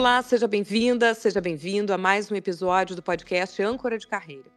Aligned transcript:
Olá, 0.00 0.22
seja 0.22 0.48
bem-vinda, 0.48 1.12
seja 1.12 1.42
bem-vindo 1.42 1.92
a 1.92 1.98
mais 1.98 2.32
um 2.32 2.34
episódio 2.34 2.96
do 2.96 3.02
podcast 3.02 3.62
Âncora 3.62 3.98
de 3.98 4.06
Carreira. 4.06 4.50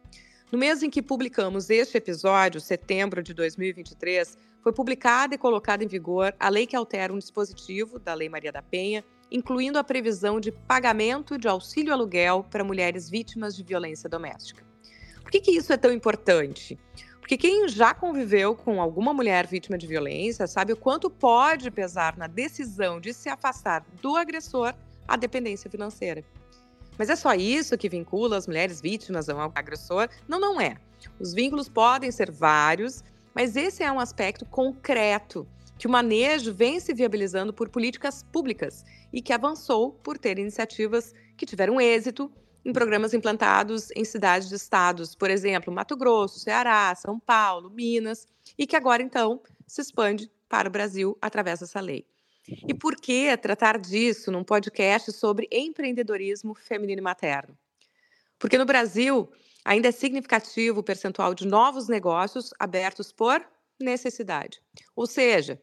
No 0.50 0.56
mês 0.56 0.82
em 0.82 0.88
que 0.88 1.02
publicamos 1.02 1.68
este 1.68 1.98
episódio, 1.98 2.62
setembro 2.62 3.22
de 3.22 3.34
2023, 3.34 4.38
foi 4.62 4.72
publicada 4.72 5.34
e 5.34 5.38
colocada 5.38 5.84
em 5.84 5.86
vigor 5.86 6.34
a 6.40 6.48
lei 6.48 6.66
que 6.66 6.74
altera 6.74 7.12
um 7.12 7.18
dispositivo 7.18 7.98
da 7.98 8.14
Lei 8.14 8.26
Maria 8.26 8.50
da 8.50 8.62
Penha, 8.62 9.04
incluindo 9.30 9.78
a 9.78 9.84
previsão 9.84 10.40
de 10.40 10.50
pagamento 10.50 11.36
de 11.36 11.46
auxílio 11.46 11.92
aluguel 11.92 12.46
para 12.50 12.64
mulheres 12.64 13.10
vítimas 13.10 13.54
de 13.54 13.62
violência 13.62 14.08
doméstica. 14.08 14.64
Por 15.20 15.30
que, 15.30 15.40
que 15.40 15.50
isso 15.50 15.74
é 15.74 15.76
tão 15.76 15.92
importante? 15.92 16.78
Porque 17.20 17.36
quem 17.36 17.68
já 17.68 17.92
conviveu 17.92 18.56
com 18.56 18.80
alguma 18.80 19.12
mulher 19.12 19.46
vítima 19.46 19.76
de 19.76 19.86
violência 19.86 20.46
sabe 20.46 20.72
o 20.72 20.76
quanto 20.76 21.10
pode 21.10 21.70
pesar 21.70 22.16
na 22.16 22.26
decisão 22.26 22.98
de 22.98 23.12
se 23.12 23.28
afastar 23.28 23.84
do 24.00 24.16
agressor 24.16 24.72
a 25.06 25.16
dependência 25.16 25.70
financeira. 25.70 26.24
Mas 26.98 27.10
é 27.10 27.16
só 27.16 27.34
isso 27.34 27.76
que 27.76 27.88
vincula 27.88 28.36
as 28.36 28.46
mulheres 28.46 28.80
vítimas 28.80 29.28
ao 29.28 29.52
agressor? 29.54 30.08
Não, 30.28 30.38
não 30.38 30.60
é. 30.60 30.76
Os 31.18 31.34
vínculos 31.34 31.68
podem 31.68 32.10
ser 32.10 32.30
vários, 32.30 33.02
mas 33.34 33.56
esse 33.56 33.82
é 33.82 33.90
um 33.90 34.00
aspecto 34.00 34.44
concreto 34.46 35.46
que 35.76 35.86
o 35.86 35.90
manejo 35.90 36.54
vem 36.54 36.78
se 36.78 36.94
viabilizando 36.94 37.52
por 37.52 37.68
políticas 37.68 38.22
públicas 38.22 38.84
e 39.12 39.20
que 39.20 39.32
avançou 39.32 39.92
por 39.92 40.16
ter 40.16 40.38
iniciativas 40.38 41.12
que 41.36 41.44
tiveram 41.44 41.80
êxito 41.80 42.30
em 42.64 42.72
programas 42.72 43.12
implantados 43.12 43.90
em 43.94 44.04
cidades 44.04 44.48
de 44.48 44.54
estados, 44.54 45.14
por 45.14 45.30
exemplo, 45.30 45.74
Mato 45.74 45.96
Grosso, 45.96 46.38
Ceará, 46.38 46.94
São 46.94 47.18
Paulo, 47.18 47.68
Minas, 47.70 48.26
e 48.56 48.66
que 48.66 48.76
agora 48.76 49.02
então 49.02 49.42
se 49.66 49.82
expande 49.82 50.30
para 50.48 50.68
o 50.68 50.72
Brasil 50.72 51.18
através 51.20 51.60
dessa 51.60 51.80
lei. 51.80 52.06
E 52.46 52.74
por 52.74 52.96
que 52.96 53.36
tratar 53.36 53.78
disso 53.78 54.30
num 54.30 54.44
podcast 54.44 55.12
sobre 55.12 55.48
empreendedorismo 55.50 56.54
feminino 56.54 57.00
e 57.00 57.02
materno? 57.02 57.56
Porque 58.38 58.58
no 58.58 58.66
Brasil 58.66 59.30
ainda 59.64 59.88
é 59.88 59.92
significativo 59.92 60.80
o 60.80 60.84
percentual 60.84 61.34
de 61.34 61.46
novos 61.46 61.88
negócios 61.88 62.50
abertos 62.58 63.10
por 63.12 63.44
necessidade. 63.80 64.60
Ou 64.94 65.06
seja, 65.06 65.60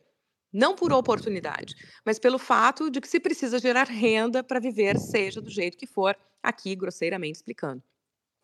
não 0.52 0.76
por 0.76 0.92
oportunidade, 0.92 1.76
mas 2.04 2.20
pelo 2.20 2.38
fato 2.38 2.90
de 2.90 3.00
que 3.00 3.08
se 3.08 3.20
precisa 3.20 3.60
gerar 3.60 3.88
renda 3.88 4.44
para 4.44 4.60
viver, 4.60 4.98
seja 4.98 5.40
do 5.40 5.50
jeito 5.50 5.78
que 5.78 5.88
for, 5.88 6.18
aqui 6.42 6.76
grosseiramente 6.76 7.38
explicando. 7.38 7.84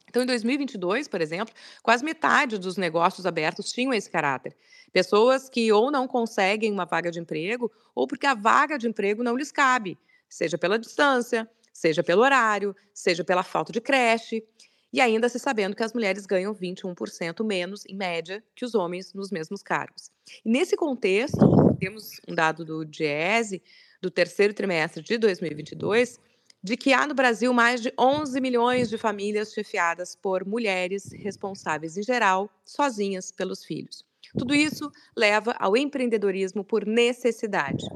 Então, 0.09 0.23
em 0.23 0.25
2022, 0.25 1.08
por 1.08 1.22
exemplo, 1.22 1.53
quase 1.83 2.03
metade 2.03 2.58
dos 2.58 2.77
negócios 2.77 3.25
abertos 3.25 3.72
tinham 3.72 3.94
esse 3.94 4.09
caráter. 4.09 4.55
Pessoas 4.91 5.49
que 5.49 5.72
ou 5.72 5.91
não 5.91 6.08
conseguem 6.08 6.72
uma 6.72 6.86
vaga 6.86 7.11
de 7.11 7.19
emprego, 7.19 7.72
ou 7.94 8.08
porque 8.08 8.25
a 8.25 8.33
vaga 8.33 8.77
de 8.77 8.88
emprego 8.88 9.22
não 9.23 9.36
lhes 9.36 9.52
cabe, 9.52 9.97
seja 10.30 10.58
pela 10.58 10.80
distância, 10.80 11.49
seja 11.73 12.02
pelo 12.03 12.22
horário, 12.22 12.75
seja 12.94 13.23
pela 13.23 13.44
falta 13.44 13.72
de 13.72 13.81
creche, 13.81 14.44
e 14.91 15.02
ainda 15.02 15.27
se 15.27 15.38
sabendo 15.38 15.75
que 15.75 15.83
as 15.83 15.94
mulheres 15.94 16.25
ganham 16.25 16.55
21% 16.55 17.45
menos, 17.45 17.83
em 17.88 17.95
média, 17.95 18.44
que 18.55 18.64
os 18.64 18.73
homens 18.73 19.14
nos 19.14 19.30
mesmos 19.30 19.61
cargos. 19.61 20.09
E 20.45 20.49
nesse 20.49 20.75
contexto, 20.75 21.75
temos 21.80 22.19
um 22.27 22.33
dado 22.33 22.64
do 22.64 22.86
DIESE, 22.86 23.61
do 24.02 24.09
terceiro 24.09 24.53
trimestre 24.53 25.03
de 25.03 25.17
2022, 25.17 26.19
de 26.67 26.75
que 26.75 26.91
há 26.91 27.07
no 27.07 27.13
Brasil 27.13 27.53
mais 27.53 27.81
de 27.81 27.93
11 27.97 28.41
milhões 28.41 28.89
de 28.89 28.97
famílias 28.97 29.53
chefiadas 29.53 30.15
por 30.15 30.45
mulheres 30.45 31.09
responsáveis, 31.13 31.97
em 31.97 32.03
geral, 32.03 32.49
sozinhas 32.65 33.31
pelos 33.31 33.63
filhos. 33.63 34.03
Tudo 34.37 34.53
isso 34.53 34.91
leva 35.15 35.55
ao 35.57 35.77
empreendedorismo 35.77 36.65
por 36.65 36.86
necessidade. 36.86 37.87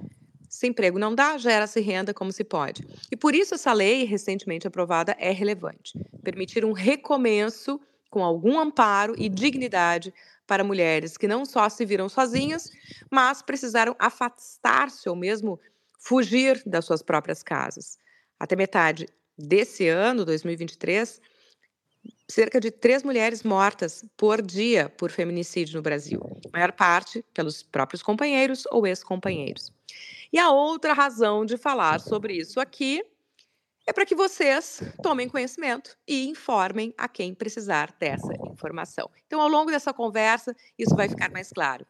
Se 0.47 0.67
emprego 0.67 0.97
não 0.97 1.13
dá, 1.13 1.37
gera-se 1.37 1.81
renda 1.81 2.13
como 2.13 2.31
se 2.31 2.45
pode. 2.45 2.87
E 3.11 3.17
por 3.17 3.35
isso 3.35 3.55
essa 3.55 3.73
lei, 3.73 4.05
recentemente 4.05 4.65
aprovada, 4.65 5.17
é 5.19 5.31
relevante. 5.31 5.99
Permitir 6.23 6.63
um 6.63 6.71
recomeço 6.71 7.77
com 8.09 8.23
algum 8.23 8.57
amparo 8.57 9.13
e 9.17 9.27
dignidade 9.27 10.13
para 10.47 10.63
mulheres 10.63 11.17
que 11.17 11.27
não 11.27 11.45
só 11.45 11.67
se 11.67 11.85
viram 11.85 12.07
sozinhas, 12.07 12.71
mas 13.09 13.41
precisaram 13.41 13.95
afastar-se 13.99 15.09
ou 15.09 15.15
mesmo 15.15 15.59
fugir 15.99 16.63
das 16.65 16.85
suas 16.85 17.01
próprias 17.01 17.43
casas. 17.43 17.97
Até 18.41 18.55
metade 18.55 19.07
desse 19.37 19.87
ano, 19.87 20.25
2023, 20.25 21.21
cerca 22.27 22.59
de 22.59 22.71
três 22.71 23.03
mulheres 23.03 23.43
mortas 23.43 24.03
por 24.17 24.41
dia 24.41 24.89
por 24.89 25.11
feminicídio 25.11 25.75
no 25.75 25.83
Brasil, 25.83 26.19
a 26.47 26.57
maior 26.57 26.71
parte 26.71 27.23
pelos 27.35 27.61
próprios 27.61 28.01
companheiros 28.01 28.63
ou 28.71 28.87
ex-companheiros. 28.87 29.71
E 30.33 30.39
a 30.39 30.49
outra 30.49 30.91
razão 30.91 31.45
de 31.45 31.55
falar 31.55 31.99
sobre 31.99 32.33
isso 32.33 32.59
aqui 32.59 33.05
é 33.85 33.93
para 33.93 34.07
que 34.07 34.15
vocês 34.15 34.81
tomem 35.03 35.29
conhecimento 35.29 35.95
e 36.07 36.27
informem 36.27 36.95
a 36.97 37.07
quem 37.07 37.35
precisar 37.35 37.95
dessa 37.99 38.33
informação. 38.51 39.07
Então, 39.27 39.39
ao 39.39 39.49
longo 39.49 39.69
dessa 39.69 39.93
conversa, 39.93 40.55
isso 40.79 40.95
vai 40.95 41.07
ficar 41.07 41.29
mais 41.29 41.51
claro. 41.51 41.85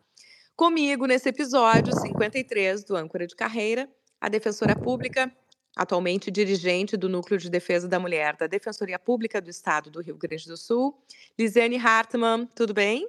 Comigo, 0.57 1.05
nesse 1.05 1.29
episódio 1.29 1.97
53 1.97 2.83
do 2.83 2.97
Âncora 2.97 3.25
de 3.25 3.37
Carreira, 3.37 3.89
a 4.19 4.27
defensora 4.27 4.75
pública 4.75 5.33
atualmente 5.75 6.29
dirigente 6.29 6.97
do 6.97 7.07
Núcleo 7.07 7.39
de 7.39 7.49
Defesa 7.49 7.87
da 7.87 7.97
Mulher 7.99 8.35
da 8.35 8.47
Defensoria 8.47 8.99
Pública 8.99 9.41
do 9.41 9.49
Estado 9.49 9.89
do 9.89 10.01
Rio 10.01 10.17
Grande 10.17 10.47
do 10.47 10.57
Sul. 10.57 11.01
Lisiane 11.37 11.77
Hartmann, 11.77 12.45
tudo 12.47 12.73
bem? 12.73 13.07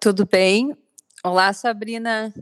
Tudo 0.00 0.26
bem. 0.26 0.76
Olá, 1.22 1.52
Sabrina. 1.52 2.34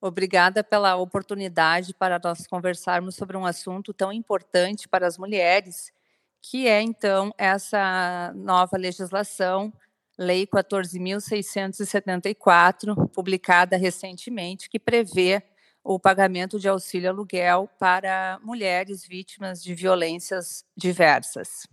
Obrigada 0.00 0.62
pela 0.62 0.94
oportunidade 0.96 1.92
para 1.92 2.20
nós 2.22 2.46
conversarmos 2.46 3.16
sobre 3.16 3.36
um 3.36 3.44
assunto 3.44 3.92
tão 3.92 4.12
importante 4.12 4.88
para 4.88 5.04
as 5.06 5.18
mulheres, 5.18 5.92
que 6.40 6.68
é, 6.68 6.80
então, 6.80 7.34
essa 7.36 8.32
nova 8.36 8.76
legislação, 8.76 9.72
Lei 10.16 10.46
14.674, 10.46 13.08
publicada 13.10 13.76
recentemente, 13.76 14.68
que 14.68 14.78
prevê 14.78 15.42
o 15.90 15.98
pagamento 15.98 16.60
de 16.60 16.68
auxílio 16.68 17.08
aluguel 17.08 17.66
para 17.78 18.38
mulheres 18.42 19.06
vítimas 19.06 19.62
de 19.62 19.74
violências 19.74 20.62
diversas. 20.76 21.66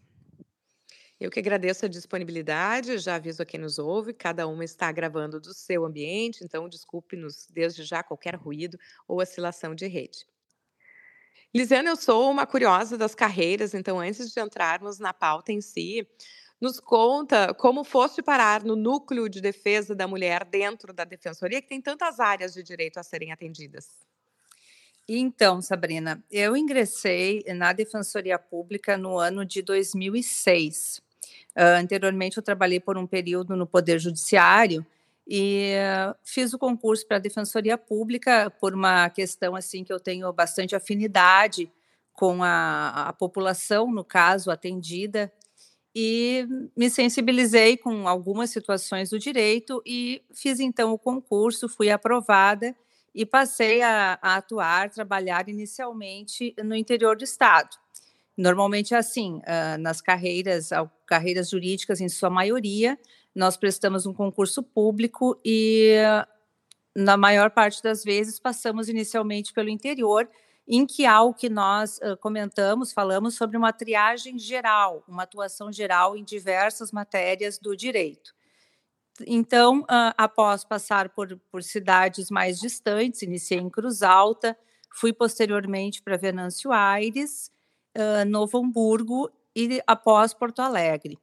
Eu 1.20 1.30
que 1.30 1.38
agradeço 1.38 1.86
a 1.86 1.90
disponibilidade, 1.90 2.98
já 2.98 3.16
aviso 3.16 3.44
a 3.44 3.46
quem 3.46 3.60
nos 3.60 3.78
ouve, 3.78 4.14
cada 4.14 4.48
uma 4.48 4.64
está 4.64 4.90
gravando 4.90 5.38
do 5.38 5.54
seu 5.54 5.84
ambiente, 5.84 6.46
então 6.46 6.70
desculpe-nos 6.70 7.46
desde 7.50 7.84
já 7.84 8.02
qualquer 8.04 8.36
ruído 8.36 8.80
ou 9.06 9.20
oscilação 9.20 9.76
de 9.76 9.86
rede. 9.86 10.26
Lisiana, 11.54 11.90
eu 11.90 11.98
sou 11.98 12.32
uma 12.32 12.46
curiosa 12.46 12.98
das 12.98 13.14
carreiras, 13.14 13.74
então 13.74 14.00
antes 14.00 14.32
de 14.32 14.40
entrarmos 14.40 14.98
na 14.98 15.14
pauta 15.14 15.52
em 15.52 15.60
si, 15.60 16.08
nos 16.66 16.80
conta 16.80 17.54
como 17.54 17.84
foste 17.84 18.24
parar 18.24 18.64
no 18.64 18.76
núcleo 18.76 19.30
de 19.30 19.40
defesa 19.40 19.94
da 19.94 20.08
mulher 20.08 20.44
dentro 20.44 20.92
da 20.92 21.04
defensoria, 21.04 21.62
que 21.62 21.70
tem 21.70 21.80
tantas 21.80 22.20
áreas 22.20 22.56
de 22.56 22.64
direito 22.64 22.98
a 22.98 23.04
serem 23.04 23.32
atendidas. 23.32 23.88
Então, 25.08 25.62
Sabrina, 25.62 26.24
eu 26.32 26.58
ingressei 26.58 27.46
na 27.56 27.72
Defensoria 27.72 28.40
Pública 28.40 28.98
no 28.98 29.20
ano 29.20 29.46
de 29.46 29.62
2006. 29.62 31.04
Uh, 31.56 31.78
anteriormente, 31.78 32.38
eu 32.38 32.44
trabalhei 32.44 32.80
por 32.80 32.98
um 32.98 33.06
período 33.06 33.56
no 33.56 33.68
Poder 33.68 34.00
Judiciário 34.00 34.84
e 35.28 35.76
uh, 35.76 36.16
fiz 36.24 36.52
o 36.52 36.58
concurso 36.58 37.06
para 37.08 37.18
a 37.18 37.20
Defensoria 37.20 37.78
Pública 37.78 38.50
por 38.60 38.74
uma 38.74 39.08
questão 39.12 39.56
assim 39.56 39.84
que 39.84 39.94
eu 39.94 40.00
tenho 40.00 40.34
bastante 40.34 40.76
afinidade 40.76 41.72
com 42.14 42.42
a, 42.42 43.10
a 43.10 43.14
população, 43.14 43.92
no 43.92 44.04
caso, 44.04 44.50
atendida, 44.50 45.32
e 45.96 46.46
me 46.76 46.90
sensibilizei 46.90 47.78
com 47.78 48.06
algumas 48.06 48.50
situações 48.50 49.12
do 49.12 49.18
direito 49.18 49.82
e 49.86 50.22
fiz 50.34 50.60
então 50.60 50.92
o 50.92 51.00
concurso, 51.00 51.70
fui 51.70 51.90
aprovada 51.90 52.76
e 53.14 53.26
passei 53.26 53.82
a, 53.82 54.20
a, 54.22 54.36
atuar, 54.36 54.90
trabalhar 54.90 55.48
inicialmente 55.48 56.54
no 56.62 56.76
interior 56.76 57.16
do 57.16 57.24
estado. 57.24 57.78
Normalmente 58.38 58.94
é 58.94 58.98
assim, 58.98 59.38
uh, 59.38 59.78
nas 59.80 60.02
carreiras, 60.02 60.72
carreiras 61.06 61.50
jurídicas 61.50 62.02
em 62.02 62.10
sua 62.10 62.30
maioria, 62.30 63.00
nós 63.34 63.56
prestamos 63.56 64.06
um 64.06 64.14
concurso 64.14 64.62
público 64.62 65.40
e 65.46 65.96
na 66.94 67.16
maior 67.16 67.52
parte 67.52 67.82
das 67.82 68.04
vezes 68.04 68.38
passamos 68.38 68.90
inicialmente 68.90 69.54
pelo 69.54 69.70
interior, 69.70 70.28
em 70.68 70.86
que 70.86 71.06
há 71.06 71.22
o 71.22 71.34
que 71.34 71.50
nós 71.50 72.00
uh, 72.00 72.18
comentamos, 72.18 72.92
falamos 72.92 73.36
sobre 73.36 73.56
uma 73.56 73.72
triagem 73.72 74.40
geral, 74.40 75.04
uma 75.08 75.24
atuação 75.24 75.72
geral 75.72 76.18
em 76.18 76.24
diversas 76.24 76.92
matérias 76.92 77.60
do 77.60 77.76
direito. 77.76 78.34
Então, 79.26 79.82
uh, 79.82 80.14
após 80.18 80.64
passar 80.64 81.10
por, 81.10 81.40
por 81.52 81.64
cidades 81.64 82.30
mais 82.30 82.60
distantes, 82.60 83.22
iniciei 83.22 83.60
em 83.60 83.70
Cruz 83.70 84.02
Alta, 84.02 84.58
fui 84.92 85.14
posteriormente 85.14 86.02
para 86.02 86.18
Venâncio 86.18 86.72
Aires, 86.72 87.52
uh, 87.96 88.26
Novo 88.28 88.58
Hamburgo 88.58 89.30
e 89.56 89.82
após 89.86 90.34
Porto 90.34 90.62
Alegre. 90.62 91.18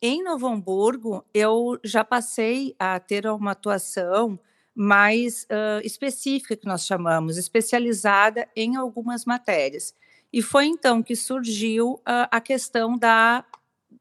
Em 0.00 0.22
Novo 0.22 0.46
Hamburgo, 0.46 1.24
eu 1.34 1.78
já 1.82 2.04
passei 2.04 2.74
a 2.78 3.00
ter 3.00 3.26
uma 3.26 3.50
atuação 3.50 4.38
mais 4.80 5.42
uh, 5.50 5.84
específica, 5.84 6.56
que 6.56 6.64
nós 6.64 6.86
chamamos, 6.86 7.36
especializada 7.36 8.46
em 8.54 8.76
algumas 8.76 9.24
matérias. 9.24 9.92
e 10.32 10.40
foi 10.40 10.66
então 10.66 11.02
que 11.02 11.16
surgiu 11.16 11.94
uh, 11.94 12.28
a 12.30 12.40
questão 12.40 12.96
da, 12.96 13.44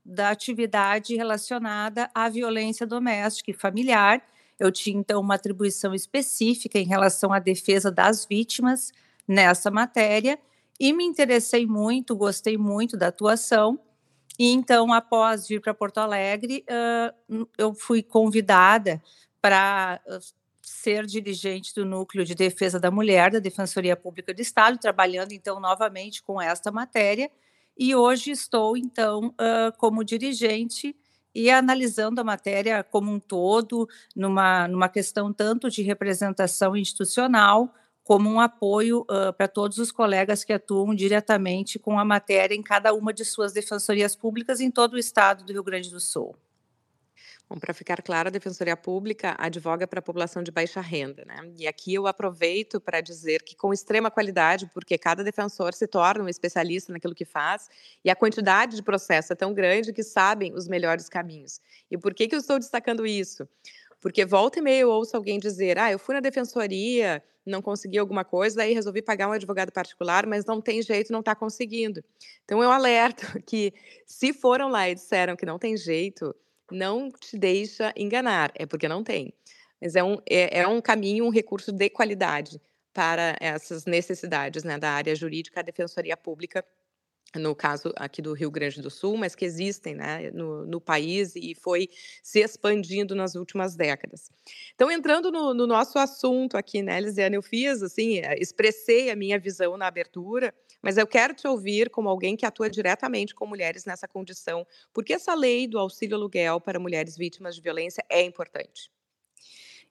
da 0.06 0.30
atividade 0.30 1.16
relacionada 1.16 2.12
à 2.14 2.30
violência 2.30 2.86
doméstica 2.86 3.50
e 3.50 3.56
familiar. 3.56 4.22
Eu 4.60 4.72
tinha 4.72 5.00
então 5.00 5.20
uma 5.20 5.34
atribuição 5.34 5.96
específica 5.96 6.78
em 6.78 6.86
relação 6.86 7.34
à 7.34 7.40
defesa 7.40 7.92
das 7.92 8.24
vítimas 8.26 8.92
nessa 9.28 9.72
matéria 9.72 10.38
e 10.80 10.94
me 10.94 11.06
interessei 11.06 11.66
muito, 11.66 12.16
gostei 12.16 12.56
muito 12.56 12.96
da 12.96 13.08
atuação. 13.08 13.80
E 14.38 14.52
então, 14.52 14.94
após 14.94 15.48
vir 15.48 15.60
para 15.60 15.74
Porto 15.74 15.98
Alegre, 15.98 16.64
uh, 16.70 17.48
eu 17.58 17.74
fui 17.74 18.04
convidada 18.04 19.02
para 19.42 20.00
ser 20.68 21.06
dirigente 21.06 21.74
do 21.74 21.86
Núcleo 21.86 22.26
de 22.26 22.36
Defesa 22.36 22.78
da 22.78 22.92
Mulher 22.92 23.32
da 23.32 23.40
Defensoria 23.40 23.96
Pública 23.96 24.34
do 24.34 24.42
Estado, 24.42 24.78
trabalhando 24.78 25.32
então 25.32 25.62
novamente 25.62 26.22
com 26.22 26.42
esta 26.42 26.72
matéria. 26.72 27.32
E 27.78 27.96
hoje 27.96 28.32
estou 28.32 28.76
então 28.76 29.34
como 29.78 30.04
dirigente 30.04 30.94
e 31.34 31.50
analisando 31.50 32.20
a 32.20 32.24
matéria 32.24 32.84
como 32.84 33.12
um 33.12 33.20
todo, 33.20 33.88
numa, 34.14 34.68
numa 34.68 34.90
questão 34.90 35.32
tanto 35.32 35.70
de 35.70 35.84
representação 35.84 36.76
institucional, 36.76 37.74
como 38.04 38.30
um 38.30 38.40
apoio 38.40 39.06
para 39.38 39.48
todos 39.48 39.78
os 39.78 39.92
colegas 39.92 40.44
que 40.44 40.52
atuam 40.52 40.94
diretamente 40.94 41.80
com 41.80 41.98
a 41.98 42.04
matéria 42.04 42.56
em 42.56 42.64
cada 42.64 42.94
uma 42.94 43.14
de 43.14 43.24
suas 43.24 43.54
defensorias 43.54 44.16
públicas 44.16 44.60
em 44.60 44.70
todo 44.70 44.96
o 44.96 44.98
estado 44.98 45.46
do 45.46 45.54
Rio 45.54 45.64
Grande 45.64 45.90
do 45.90 46.00
Sul. 46.00 46.36
Bom, 47.50 47.58
para 47.58 47.74
ficar 47.74 48.02
claro, 48.02 48.28
a 48.28 48.32
Defensoria 48.32 48.76
Pública 48.76 49.34
advoga 49.40 49.88
para 49.88 50.00
a 50.00 50.02
população 50.02 50.44
de 50.44 50.52
baixa 50.52 50.82
renda, 50.82 51.24
né? 51.24 51.50
E 51.58 51.66
aqui 51.66 51.94
eu 51.94 52.06
aproveito 52.06 52.82
para 52.82 53.00
dizer 53.00 53.42
que 53.42 53.56
com 53.56 53.72
extrema 53.72 54.12
qualidade, 54.12 54.70
porque 54.74 54.98
cada 54.98 55.24
defensor 55.24 55.74
se 55.74 55.88
torna 55.88 56.26
um 56.26 56.28
especialista 56.28 56.92
naquilo 56.92 57.16
que 57.16 57.24
faz, 57.24 57.70
e 58.04 58.10
a 58.10 58.16
quantidade 58.16 58.76
de 58.76 58.84
processo 58.84 59.32
é 59.32 59.36
tão 59.36 59.54
grande 59.54 59.94
que 59.94 60.04
sabem 60.04 60.54
os 60.54 60.68
melhores 60.68 61.08
caminhos. 61.08 61.62
E 61.90 61.98
por 61.98 62.14
que, 62.14 62.28
que 62.28 62.36
eu 62.36 62.40
estou 62.40 62.60
destacando 62.60 63.08
isso? 63.08 63.48
Porque 64.02 64.26
volta 64.26 64.60
e 64.60 64.62
meia 64.62 64.82
eu 64.82 64.90
ouço 64.90 65.16
alguém 65.16 65.40
dizer: 65.40 65.80
ah, 65.80 65.90
eu 65.90 65.98
fui 65.98 66.16
na 66.16 66.22
defensoria, 66.22 67.24
não 67.46 67.62
consegui 67.62 67.98
alguma 67.98 68.26
coisa, 68.26 68.58
daí 68.58 68.74
resolvi 68.74 69.02
pagar 69.02 69.30
um 69.30 69.32
advogado 69.32 69.72
particular, 69.72 70.26
mas 70.26 70.44
não 70.44 70.60
tem 70.60 70.82
jeito, 70.82 71.14
não 71.14 71.22
está 71.22 71.34
conseguindo. 71.34 72.04
Então 72.44 72.62
eu 72.62 72.72
alerto 72.72 73.26
que 73.48 73.74
se 74.06 74.34
foram 74.34 74.68
lá 74.68 74.90
e 74.90 74.96
disseram 74.96 75.38
que 75.38 75.46
não 75.46 75.58
tem 75.58 75.78
jeito, 75.78 76.36
não 76.72 77.12
te 77.12 77.38
deixa 77.38 77.94
enganar, 77.96 78.52
é 78.56 78.66
porque 78.66 78.88
não 78.88 79.04
tem. 79.04 79.34
Mas 79.82 79.96
é 79.96 80.04
um, 80.04 80.18
é, 80.30 80.60
é 80.60 80.68
um 80.68 80.82
caminho, 80.82 81.26
um 81.26 81.30
recurso 81.30 81.72
de 81.72 81.90
qualidade 81.90 82.60
para 82.94 83.38
essas 83.40 83.86
necessidades 83.86 84.64
né, 84.64 84.78
da 84.78 84.90
área 84.92 85.16
jurídica, 85.16 85.60
a 85.60 85.64
Defensoria 85.64 86.18
Pública, 86.18 86.66
no 87.36 87.56
caso 87.56 87.92
aqui 87.96 88.22
do 88.22 88.34
Rio 88.34 88.50
Grande 88.50 88.82
do 88.82 88.90
Sul, 88.90 89.18
mas 89.18 89.36
que 89.36 89.46
existem 89.46 89.96
né, 89.96 90.32
no, 90.32 90.66
no 90.66 90.80
país 90.80 91.36
e 91.36 91.54
foi 91.56 91.90
se 92.24 92.40
expandindo 92.40 93.14
nas 93.16 93.36
últimas 93.36 93.76
décadas. 93.76 94.32
Então, 94.76 94.90
entrando 94.90 95.32
no, 95.32 95.54
no 95.54 95.68
nosso 95.68 96.00
assunto 96.00 96.56
aqui, 96.56 96.82
né, 96.82 97.00
Lisiane, 97.00 97.36
eu 97.36 97.44
fiz, 97.44 97.84
assim, 97.84 98.22
expressei 98.38 99.10
a 99.10 99.16
minha 99.16 99.40
visão 99.40 99.78
na 99.78 99.88
abertura, 99.88 100.54
mas 100.82 100.98
eu 100.98 101.06
quero 101.06 101.34
te 101.34 101.48
ouvir 101.48 101.90
como 101.90 102.08
alguém 102.08 102.36
que 102.36 102.46
atua 102.46 102.70
diretamente 102.70 103.36
com 103.36 103.46
mulheres 103.46 103.86
nessa 103.86 104.08
condição, 104.08 104.66
porque 104.94 105.14
essa 105.14 105.34
lei 105.34 105.68
do 105.68 105.80
auxílio 105.80 106.16
aluguel 106.16 106.62
para 106.62 106.80
mulheres 106.80 107.18
vítimas 107.18 107.56
de 107.56 107.62
violência 107.62 108.04
é 108.10 108.22
importante. 108.22 108.90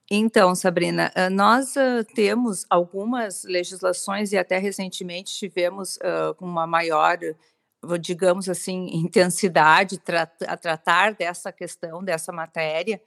Então, 0.09 0.55
Sabrina, 0.55 1.11
nós 1.29 1.75
temos 2.15 2.65
algumas 2.69 3.43
legislações 3.43 4.31
e 4.31 4.37
até 4.37 4.57
recentemente 4.57 5.35
tivemos 5.35 5.97
uh, 5.97 6.33
uma 6.39 6.65
maior, 6.65 7.17
digamos 7.99 8.47
assim, 8.47 8.87
intensidade 8.95 10.01
a 10.47 10.55
tratar 10.55 11.13
dessa 11.13 11.51
questão, 11.51 12.01
dessa 12.01 12.31
matéria, 12.31 13.01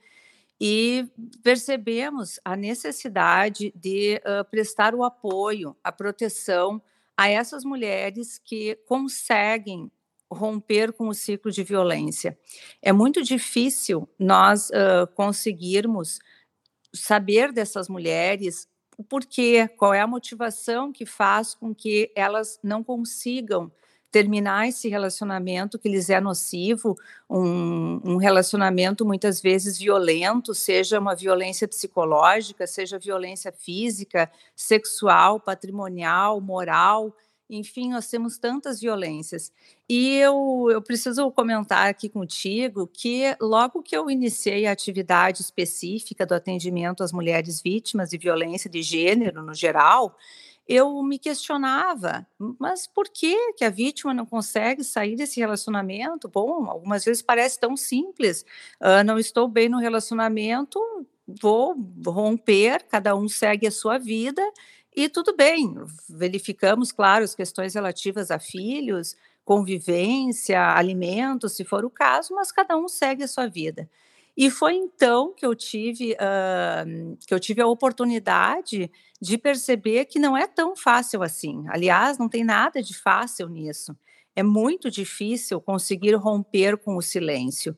e 0.60 1.08
percebemos 1.42 2.38
a 2.44 2.54
necessidade 2.54 3.72
de 3.74 4.20
prestar 4.50 4.94
o 4.94 5.02
apoio, 5.02 5.74
a 5.82 5.90
proteção 5.90 6.82
a 7.16 7.30
essas 7.30 7.64
mulheres 7.64 8.38
que 8.38 8.76
conseguem 8.86 9.90
romper 10.30 10.92
com 10.92 11.08
o 11.08 11.14
ciclo 11.14 11.50
de 11.50 11.62
violência. 11.62 12.38
É 12.82 12.92
muito 12.92 13.22
difícil 13.22 14.06
nós 14.18 14.70
conseguirmos 15.14 16.18
saber 16.92 17.52
dessas 17.52 17.88
mulheres 17.88 18.68
o 19.00 19.02
porquê, 19.02 19.66
qual 19.78 19.94
é 19.94 20.00
a 20.02 20.06
motivação 20.06 20.92
que 20.92 21.06
faz 21.06 21.54
com 21.54 21.74
que 21.74 22.12
elas 22.14 22.60
não 22.62 22.84
consigam 22.84 23.72
terminar 24.10 24.68
esse 24.68 24.88
relacionamento 24.88 25.78
que 25.78 25.88
lhes 25.88 26.10
é 26.10 26.20
nocivo, 26.20 26.98
um, 27.28 28.00
um, 28.04 28.16
relacionamento 28.16 29.06
muitas 29.06 29.40
vezes 29.40 29.78
violento, 29.78 30.52
seja 30.52 30.98
uma 30.98 31.14
violência 31.14 31.66
psicológica, 31.66 32.66
seja 32.66 32.98
violência 32.98 33.50
física, 33.52 34.30
sexual, 34.54 35.40
patrimonial, 35.40 36.40
moral, 36.40 37.14
enfim, 37.50 37.90
nós 37.90 38.08
temos 38.08 38.38
tantas 38.38 38.80
violências. 38.80 39.52
E 39.88 40.16
eu, 40.16 40.68
eu 40.70 40.80
preciso 40.80 41.30
comentar 41.32 41.88
aqui 41.88 42.08
contigo 42.08 42.86
que 42.86 43.36
logo 43.40 43.82
que 43.82 43.96
eu 43.96 44.08
iniciei 44.08 44.66
a 44.66 44.72
atividade 44.72 45.42
específica 45.42 46.24
do 46.24 46.34
atendimento 46.34 47.02
às 47.02 47.12
mulheres 47.12 47.60
vítimas 47.60 48.10
de 48.10 48.18
violência 48.18 48.70
de 48.70 48.82
gênero 48.82 49.42
no 49.42 49.52
geral, 49.52 50.16
eu 50.68 51.02
me 51.02 51.18
questionava, 51.18 52.24
mas 52.56 52.86
por 52.86 53.08
que, 53.08 53.54
que 53.54 53.64
a 53.64 53.70
vítima 53.70 54.14
não 54.14 54.24
consegue 54.24 54.84
sair 54.84 55.16
desse 55.16 55.40
relacionamento? 55.40 56.28
Bom, 56.28 56.70
algumas 56.70 57.04
vezes 57.04 57.20
parece 57.20 57.58
tão 57.58 57.76
simples. 57.76 58.44
Uh, 58.80 59.02
não 59.04 59.18
estou 59.18 59.48
bem 59.48 59.68
no 59.68 59.78
relacionamento, 59.78 60.78
vou 61.26 61.74
romper, 62.06 62.84
cada 62.84 63.16
um 63.16 63.28
segue 63.28 63.66
a 63.66 63.70
sua 63.72 63.98
vida 63.98 64.42
e 64.94 65.08
tudo 65.08 65.34
bem. 65.36 65.74
Verificamos, 66.08 66.92
claro, 66.92 67.24
as 67.24 67.34
questões 67.34 67.74
relativas 67.74 68.30
a 68.30 68.38
filhos, 68.38 69.16
convivência, 69.44 70.60
alimentos, 70.74 71.52
se 71.52 71.64
for 71.64 71.84
o 71.84 71.90
caso, 71.90 72.34
mas 72.34 72.52
cada 72.52 72.76
um 72.76 72.88
segue 72.88 73.24
a 73.24 73.28
sua 73.28 73.46
vida. 73.46 73.88
E 74.36 74.50
foi 74.50 74.74
então 74.74 75.34
que 75.34 75.44
eu 75.44 75.54
tive, 75.54 76.12
uh, 76.12 77.16
que 77.26 77.34
eu 77.34 77.40
tive 77.40 77.60
a 77.60 77.66
oportunidade 77.66 78.90
de 79.20 79.36
perceber 79.36 80.06
que 80.06 80.18
não 80.18 80.36
é 80.36 80.46
tão 80.46 80.74
fácil 80.76 81.22
assim. 81.22 81.64
Aliás, 81.68 82.16
não 82.16 82.28
tem 82.28 82.44
nada 82.44 82.82
de 82.82 82.96
fácil 82.96 83.48
nisso. 83.48 83.94
É 84.34 84.42
muito 84.42 84.90
difícil 84.90 85.60
conseguir 85.60 86.14
romper 86.14 86.76
com 86.76 86.96
o 86.96 87.02
silêncio. 87.02 87.76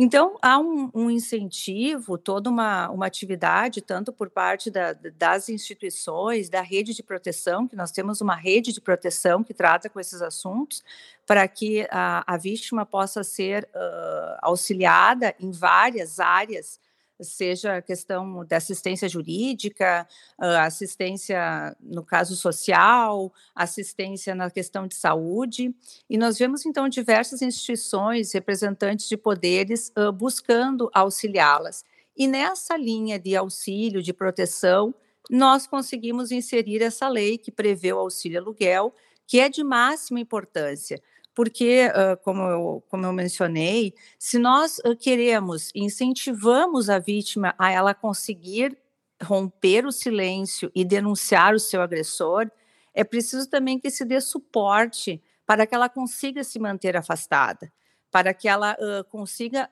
Então, 0.00 0.38
há 0.40 0.60
um, 0.60 0.88
um 0.94 1.10
incentivo, 1.10 2.16
toda 2.16 2.48
uma, 2.48 2.88
uma 2.88 3.06
atividade, 3.06 3.82
tanto 3.82 4.12
por 4.12 4.30
parte 4.30 4.70
da, 4.70 4.92
das 4.92 5.48
instituições, 5.48 6.48
da 6.48 6.62
rede 6.62 6.94
de 6.94 7.02
proteção, 7.02 7.66
que 7.66 7.74
nós 7.74 7.90
temos 7.90 8.20
uma 8.20 8.36
rede 8.36 8.72
de 8.72 8.80
proteção 8.80 9.42
que 9.42 9.52
trata 9.52 9.90
com 9.90 9.98
esses 9.98 10.22
assuntos, 10.22 10.84
para 11.26 11.48
que 11.48 11.84
a, 11.90 12.22
a 12.32 12.36
vítima 12.36 12.86
possa 12.86 13.24
ser 13.24 13.68
uh, 13.74 14.38
auxiliada 14.40 15.34
em 15.40 15.50
várias 15.50 16.20
áreas 16.20 16.78
seja 17.20 17.76
a 17.76 17.82
questão 17.82 18.44
da 18.44 18.56
assistência 18.56 19.08
jurídica, 19.08 20.06
assistência 20.38 21.76
no 21.80 22.04
caso 22.04 22.36
social, 22.36 23.32
assistência 23.54 24.34
na 24.34 24.50
questão 24.50 24.86
de 24.86 24.94
saúde, 24.94 25.74
e 26.08 26.16
nós 26.16 26.38
vemos 26.38 26.64
então 26.64 26.88
diversas 26.88 27.42
instituições, 27.42 28.32
representantes 28.32 29.08
de 29.08 29.16
poderes 29.16 29.92
buscando 30.14 30.90
auxiliá-las. 30.94 31.84
E 32.16 32.26
nessa 32.26 32.76
linha 32.76 33.18
de 33.18 33.36
auxílio, 33.36 34.02
de 34.02 34.12
proteção, 34.12 34.94
nós 35.30 35.66
conseguimos 35.66 36.32
inserir 36.32 36.82
essa 36.82 37.08
lei 37.08 37.36
que 37.36 37.52
prevê 37.52 37.92
o 37.92 37.98
auxílio 37.98 38.40
aluguel, 38.40 38.94
que 39.26 39.38
é 39.38 39.48
de 39.48 39.62
máxima 39.62 40.18
importância, 40.18 41.00
porque, 41.38 41.88
como, 42.24 42.42
eu, 42.42 42.84
como 42.88 43.06
eu 43.06 43.12
mencionei, 43.12 43.94
se 44.18 44.40
nós 44.40 44.80
queremos, 44.98 45.70
incentivamos 45.72 46.90
a 46.90 46.98
vítima 46.98 47.54
a 47.56 47.70
ela 47.70 47.94
conseguir 47.94 48.76
romper 49.22 49.86
o 49.86 49.92
silêncio 49.92 50.68
e 50.74 50.84
denunciar 50.84 51.54
o 51.54 51.60
seu 51.60 51.80
agressor, 51.80 52.50
é 52.92 53.04
preciso 53.04 53.48
também 53.48 53.78
que 53.78 53.88
se 53.88 54.04
dê 54.04 54.20
suporte 54.20 55.22
para 55.46 55.64
que 55.64 55.76
ela 55.76 55.88
consiga 55.88 56.42
se 56.42 56.58
manter 56.58 56.96
afastada, 56.96 57.72
para 58.10 58.34
que 58.34 58.48
ela 58.48 58.72
uh, 58.72 59.04
consiga 59.04 59.70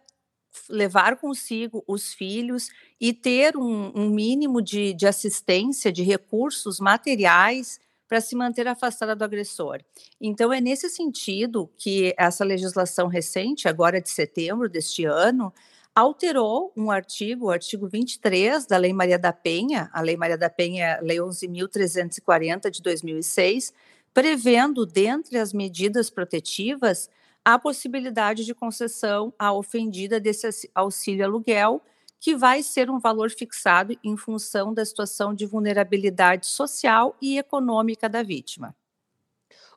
levar 0.68 1.16
consigo 1.16 1.82
os 1.85 2.14
filhos 2.14 2.68
e 3.00 3.12
ter 3.12 3.56
um, 3.56 3.90
um 3.92 4.08
mínimo 4.08 4.62
de, 4.62 4.94
de 4.94 5.04
assistência, 5.04 5.90
de 5.90 6.04
recursos 6.04 6.78
materiais 6.78 7.80
para 8.08 8.20
se 8.20 8.36
manter 8.36 8.68
afastada 8.68 9.16
do 9.16 9.25
agressor. 9.25 9.80
Então, 10.20 10.52
é 10.52 10.60
nesse 10.60 10.88
sentido 10.88 11.70
que 11.76 12.14
essa 12.16 12.44
legislação 12.44 13.08
recente, 13.08 13.68
agora 13.68 14.00
de 14.00 14.10
setembro 14.10 14.68
deste 14.68 15.04
ano, 15.04 15.52
alterou 15.94 16.72
um 16.76 16.90
artigo, 16.90 17.46
o 17.46 17.50
artigo 17.50 17.88
23 17.88 18.66
da 18.66 18.76
Lei 18.76 18.92
Maria 18.92 19.18
da 19.18 19.32
Penha, 19.32 19.88
a 19.92 20.02
Lei 20.02 20.16
Maria 20.16 20.36
da 20.36 20.50
Penha, 20.50 21.00
Lei 21.02 21.16
11.340 21.16 22.70
de 22.70 22.82
2006, 22.82 23.72
prevendo, 24.12 24.84
dentre 24.84 25.38
as 25.38 25.52
medidas 25.52 26.10
protetivas, 26.10 27.08
a 27.42 27.58
possibilidade 27.58 28.44
de 28.44 28.54
concessão 28.54 29.32
à 29.38 29.52
ofendida 29.52 30.20
desse 30.20 30.70
auxílio 30.75 31.25
aluguel, 31.25 31.80
que 32.20 32.37
vai 32.37 32.62
ser 32.62 32.90
um 32.90 32.99
valor 32.99 33.30
fixado 33.30 33.96
em 34.02 34.16
função 34.16 34.73
da 34.73 34.85
situação 34.85 35.35
de 35.35 35.46
vulnerabilidade 35.46 36.46
social 36.46 37.16
e 37.20 37.38
econômica 37.38 38.08
da 38.08 38.23
vítima. 38.23 38.75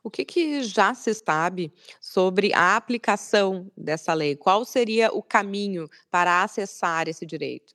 O 0.02 0.10
que, 0.10 0.24
que 0.24 0.62
já 0.62 0.94
se 0.94 1.12
sabe 1.14 1.72
sobre 2.00 2.52
a 2.54 2.76
aplicação 2.76 3.70
dessa 3.76 4.14
lei? 4.14 4.34
Qual 4.34 4.64
seria 4.64 5.12
o 5.12 5.22
caminho 5.22 5.88
para 6.10 6.42
acessar 6.42 7.06
esse 7.06 7.26
direito? 7.26 7.74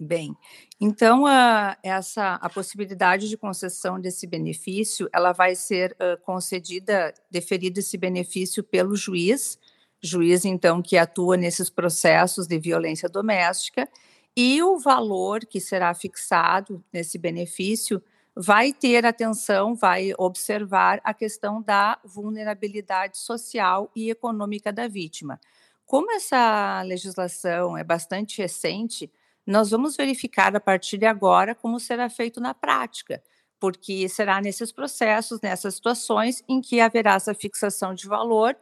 Bem, 0.00 0.34
então 0.80 1.26
a, 1.26 1.78
essa 1.80 2.34
a 2.34 2.50
possibilidade 2.50 3.28
de 3.28 3.36
concessão 3.36 4.00
desse 4.00 4.26
benefício, 4.26 5.08
ela 5.12 5.32
vai 5.32 5.54
ser 5.54 5.92
uh, 5.92 6.20
concedida, 6.24 7.14
deferido 7.30 7.78
esse 7.78 7.96
benefício 7.96 8.64
pelo 8.64 8.96
juiz, 8.96 9.60
juiz 10.02 10.44
então 10.44 10.82
que 10.82 10.98
atua 10.98 11.36
nesses 11.36 11.70
processos 11.70 12.46
de 12.46 12.58
violência 12.58 13.08
doméstica, 13.08 13.88
e 14.36 14.62
o 14.62 14.78
valor 14.78 15.40
que 15.40 15.60
será 15.60 15.94
fixado 15.94 16.82
nesse 16.92 17.18
benefício 17.18 18.02
vai 18.34 18.72
ter 18.72 19.04
atenção, 19.04 19.74
vai 19.74 20.12
observar 20.18 21.00
a 21.04 21.12
questão 21.12 21.60
da 21.60 21.98
vulnerabilidade 22.02 23.18
social 23.18 23.90
e 23.94 24.10
econômica 24.10 24.72
da 24.72 24.88
vítima. 24.88 25.38
Como 25.84 26.10
essa 26.12 26.82
legislação 26.82 27.76
é 27.76 27.84
bastante 27.84 28.40
recente, 28.40 29.12
nós 29.46 29.70
vamos 29.70 29.96
verificar 29.96 30.54
a 30.56 30.60
partir 30.60 30.96
de 30.96 31.04
agora 31.04 31.54
como 31.54 31.78
será 31.78 32.08
feito 32.08 32.40
na 32.40 32.54
prática, 32.54 33.22
porque 33.60 34.08
será 34.08 34.40
nesses 34.40 34.72
processos, 34.72 35.40
nessas 35.42 35.74
situações, 35.74 36.42
em 36.48 36.60
que 36.60 36.80
haverá 36.80 37.14
essa 37.14 37.34
fixação 37.34 37.92
de 37.92 38.08
valor, 38.08 38.56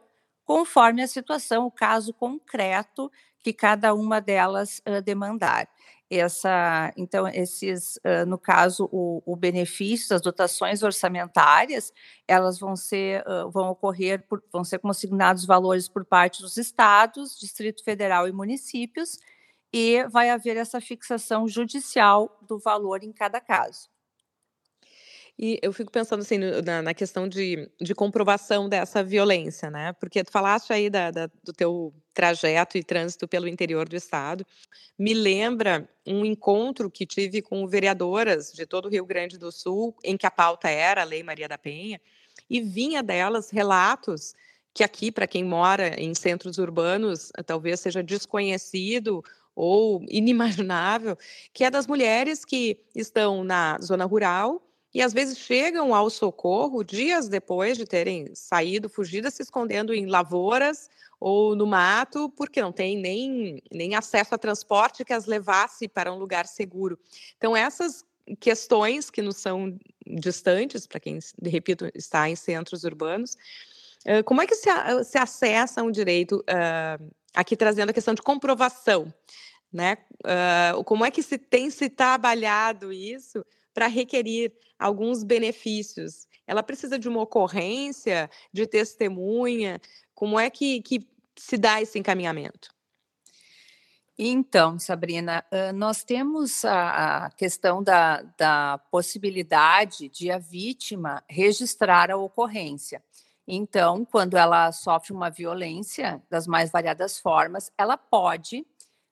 conforme 0.51 1.01
a 1.01 1.07
situação, 1.07 1.65
o 1.65 1.71
caso 1.71 2.13
concreto 2.13 3.09
que 3.41 3.53
cada 3.53 3.93
uma 3.93 4.19
delas 4.19 4.81
uh, 4.85 5.01
demandar. 5.01 5.65
Essa, 6.09 6.91
então, 6.97 7.25
esses, 7.25 7.95
uh, 8.05 8.25
no 8.27 8.37
caso, 8.37 8.89
o, 8.91 9.23
o, 9.25 9.37
benefício, 9.37 10.13
as 10.13 10.21
dotações 10.21 10.83
orçamentárias, 10.83 11.93
elas 12.27 12.59
vão 12.59 12.75
ser, 12.75 13.23
uh, 13.25 13.49
vão 13.49 13.69
ocorrer, 13.69 14.27
por, 14.27 14.43
vão 14.51 14.65
ser 14.65 14.79
consignados 14.79 15.45
valores 15.45 15.87
por 15.87 16.03
parte 16.03 16.41
dos 16.41 16.57
estados, 16.57 17.39
Distrito 17.39 17.81
Federal 17.81 18.27
e 18.27 18.33
municípios, 18.33 19.19
e 19.71 20.03
vai 20.09 20.29
haver 20.29 20.57
essa 20.57 20.81
fixação 20.81 21.47
judicial 21.47 22.37
do 22.41 22.59
valor 22.59 23.05
em 23.05 23.13
cada 23.13 23.39
caso. 23.39 23.90
E 25.43 25.57
eu 25.63 25.73
fico 25.73 25.91
pensando 25.91 26.19
assim 26.19 26.37
na, 26.37 26.83
na 26.83 26.93
questão 26.93 27.27
de, 27.27 27.67
de, 27.81 27.95
comprovação 27.95 28.69
dessa 28.69 29.03
violência, 29.03 29.71
né? 29.71 29.91
Porque 29.93 30.23
tu 30.23 30.31
falaste 30.31 30.71
aí 30.71 30.87
da, 30.87 31.09
da, 31.09 31.31
do 31.43 31.51
teu 31.51 31.91
trajeto 32.13 32.77
e 32.77 32.83
trânsito 32.83 33.27
pelo 33.27 33.47
interior 33.47 33.89
do 33.89 33.95
estado. 33.95 34.45
Me 34.99 35.15
lembra 35.15 35.89
um 36.05 36.23
encontro 36.23 36.91
que 36.91 37.07
tive 37.07 37.41
com 37.41 37.65
vereadoras 37.65 38.53
de 38.53 38.67
todo 38.67 38.85
o 38.85 38.89
Rio 38.89 39.03
Grande 39.03 39.39
do 39.39 39.51
Sul, 39.51 39.95
em 40.03 40.15
que 40.15 40.27
a 40.27 40.31
pauta 40.31 40.69
era 40.69 41.01
a 41.01 41.05
Lei 41.05 41.23
Maria 41.23 41.49
da 41.49 41.57
Penha, 41.57 41.99
e 42.47 42.61
vinha 42.61 43.01
delas 43.01 43.49
relatos 43.49 44.35
que 44.75 44.83
aqui, 44.83 45.11
para 45.11 45.25
quem 45.25 45.43
mora 45.43 45.99
em 45.99 46.13
centros 46.13 46.59
urbanos, 46.59 47.31
talvez 47.47 47.79
seja 47.79 48.03
desconhecido 48.03 49.23
ou 49.55 50.05
inimaginável, 50.07 51.17
que 51.51 51.63
é 51.63 51.71
das 51.71 51.87
mulheres 51.87 52.45
que 52.45 52.79
estão 52.95 53.43
na 53.43 53.79
zona 53.81 54.05
rural 54.05 54.61
e 54.93 55.01
às 55.01 55.13
vezes 55.13 55.37
chegam 55.37 55.95
ao 55.95 56.09
socorro 56.09 56.83
dias 56.83 57.29
depois 57.29 57.77
de 57.77 57.85
terem 57.85 58.33
saído, 58.35 58.89
fugidas, 58.89 59.33
se 59.33 59.43
escondendo 59.43 59.93
em 59.93 60.05
lavouras 60.05 60.89
ou 61.19 61.55
no 61.55 61.65
mato, 61.65 62.29
porque 62.31 62.61
não 62.61 62.71
tem 62.71 62.97
nem, 62.97 63.61
nem 63.71 63.95
acesso 63.95 64.35
a 64.35 64.37
transporte 64.37 65.05
que 65.05 65.13
as 65.13 65.25
levasse 65.25 65.87
para 65.87 66.11
um 66.11 66.17
lugar 66.17 66.45
seguro. 66.47 66.99
Então, 67.37 67.55
essas 67.55 68.03
questões 68.39 69.09
que 69.09 69.21
nos 69.21 69.37
são 69.37 69.77
distantes, 70.05 70.87
para 70.87 70.99
quem, 70.99 71.19
repito, 71.43 71.89
está 71.93 72.29
em 72.29 72.35
centros 72.35 72.83
urbanos, 72.83 73.37
como 74.25 74.41
é 74.41 74.47
que 74.47 74.55
se, 74.55 74.69
se 75.05 75.17
acessa 75.17 75.83
um 75.83 75.91
direito, 75.91 76.43
aqui 77.35 77.55
trazendo 77.55 77.91
a 77.91 77.93
questão 77.93 78.13
de 78.13 78.21
comprovação, 78.21 79.13
né? 79.71 79.97
Como 80.85 81.05
é 81.05 81.11
que 81.11 81.21
se 81.21 81.37
tem 81.37 81.69
se 81.69 81.87
trabalhado 81.87 82.91
isso 82.91 83.45
para 83.73 83.87
requerir 83.87 84.51
alguns 84.77 85.23
benefícios? 85.23 86.27
Ela 86.45 86.63
precisa 86.63 86.97
de 86.97 87.07
uma 87.07 87.21
ocorrência, 87.21 88.29
de 88.51 88.65
testemunha? 88.67 89.79
Como 90.13 90.39
é 90.39 90.49
que, 90.49 90.81
que 90.81 91.07
se 91.35 91.57
dá 91.57 91.81
esse 91.81 91.97
encaminhamento? 91.97 92.69
Então, 94.23 94.77
Sabrina, 94.77 95.43
nós 95.73 96.03
temos 96.03 96.63
a 96.63 97.31
questão 97.35 97.81
da, 97.81 98.21
da 98.37 98.77
possibilidade 98.91 100.09
de 100.09 100.29
a 100.29 100.37
vítima 100.37 101.23
registrar 101.27 102.11
a 102.11 102.17
ocorrência. 102.17 103.03
Então, 103.47 104.05
quando 104.05 104.37
ela 104.37 104.71
sofre 104.71 105.11
uma 105.11 105.29
violência 105.29 106.21
das 106.29 106.45
mais 106.45 106.69
variadas 106.69 107.17
formas, 107.17 107.71
ela 107.77 107.97
pode 107.97 108.65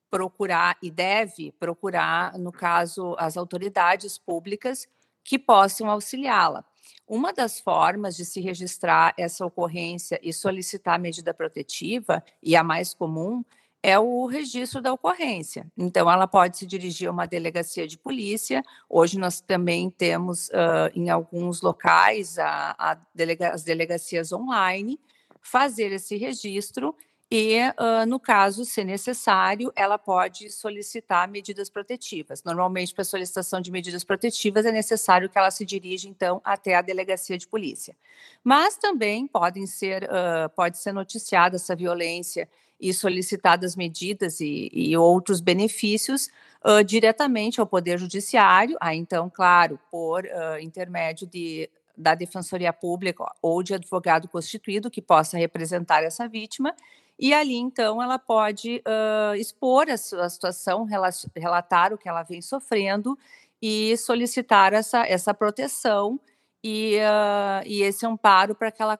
procurar 0.10 0.78
e 0.82 0.90
deve 0.90 1.52
procurar, 1.54 2.38
no 2.38 2.52
caso, 2.52 3.16
as 3.18 3.38
autoridades 3.38 4.18
públicas 4.18 4.88
que 5.24 5.38
possam 5.38 5.90
auxiliá-la. 5.90 6.64
Uma 7.08 7.34
das 7.34 7.60
formas 7.60 8.16
de 8.16 8.26
se 8.26 8.40
registrar 8.40 9.14
essa 9.18 9.46
ocorrência 9.46 10.20
e 10.22 10.32
solicitar 10.32 11.00
medida 11.00 11.34
protetiva, 11.34 12.24
e 12.42 12.56
a 12.56 12.64
mais 12.64 12.94
comum, 12.94 13.44
é 13.82 13.98
o 13.98 14.26
registro 14.26 14.82
da 14.82 14.92
ocorrência. 14.92 15.66
Então, 15.78 16.12
ela 16.12 16.28
pode 16.28 16.58
se 16.58 16.66
dirigir 16.66 17.08
a 17.08 17.12
uma 17.12 17.26
delegacia 17.26 17.88
de 17.88 17.98
polícia. 17.98 18.64
Hoje, 18.90 19.18
nós 19.18 19.40
também 19.40 19.90
temos, 19.90 20.50
uh, 20.50 20.92
em 20.94 21.10
alguns 21.10 21.62
locais, 21.62 22.38
a, 22.38 22.76
a 22.78 22.98
delega 23.16 23.52
as 23.52 23.64
delegacias 23.64 24.32
online, 24.32 25.00
fazer 25.42 25.92
esse 25.94 26.18
registro 26.18 26.96
e, 27.32 27.60
uh, 27.60 28.08
no 28.08 28.20
caso, 28.20 28.66
se 28.66 28.84
necessário, 28.84 29.72
ela 29.76 30.00
pode 30.00 30.50
solicitar 30.50 31.30
medidas 31.30 31.70
protetivas. 31.70 32.44
Normalmente, 32.44 32.92
para 32.92 33.04
solicitação 33.04 33.62
de 33.62 33.70
medidas 33.70 34.04
protetivas, 34.04 34.66
é 34.66 34.72
necessário 34.72 35.30
que 35.30 35.38
ela 35.38 35.52
se 35.52 35.64
dirija, 35.64 36.10
então, 36.10 36.42
até 36.44 36.74
a 36.74 36.82
delegacia 36.82 37.38
de 37.38 37.48
polícia. 37.48 37.96
Mas 38.44 38.78
também 38.78 39.28
podem 39.28 39.68
ser, 39.68 40.06
uh, 40.06 40.50
pode 40.56 40.80
ser 40.80 40.92
noticiada 40.92 41.58
essa 41.58 41.76
violência 41.76 42.50
e 42.82 42.92
solicitadas 42.94 43.76
medidas 43.76 44.40
e, 44.40 44.72
e 44.74 44.98
outros 44.98 45.40
benefícios 45.40 46.32
uh, 46.66 46.84
diretamente 46.84 47.60
ao 47.60 47.68
Poder 47.68 48.00
Judiciário, 48.00 48.76
aí, 48.82 48.98
então, 48.98 49.30
claro, 49.30 49.80
por 49.92 50.26
intermédio 50.60 51.28
de 51.28 51.70
da 51.96 52.16
Defensoria 52.16 52.72
Pública 52.72 53.26
ou 53.42 53.62
de 53.62 53.74
advogado 53.74 54.30
constituído 54.30 54.90
que 54.90 55.02
possa 55.02 55.38
representar 55.38 56.02
essa 56.02 56.30
vítima, 56.30 56.74
e 57.20 57.34
ali, 57.34 57.58
então, 57.58 58.02
ela 58.02 58.18
pode 58.18 58.82
uh, 58.88 59.36
expor 59.36 59.90
a 59.90 59.98
sua 59.98 60.30
situação, 60.30 60.88
relatar 61.36 61.94
o 61.94 61.98
que 61.98 62.08
ela 62.08 62.24
vem 62.24 62.42
sofrendo 62.42 63.20
e 63.62 63.98
solicitar 63.98 64.72
essa, 64.72 65.06
essa 65.06 65.34
proteção 65.34 66.18
e, 66.64 66.96
uh, 66.98 67.66
e 67.66 67.82
esse 67.82 68.06
amparo 68.06 68.56
para 68.56 68.72
que 68.72 68.82
ela 68.82 68.98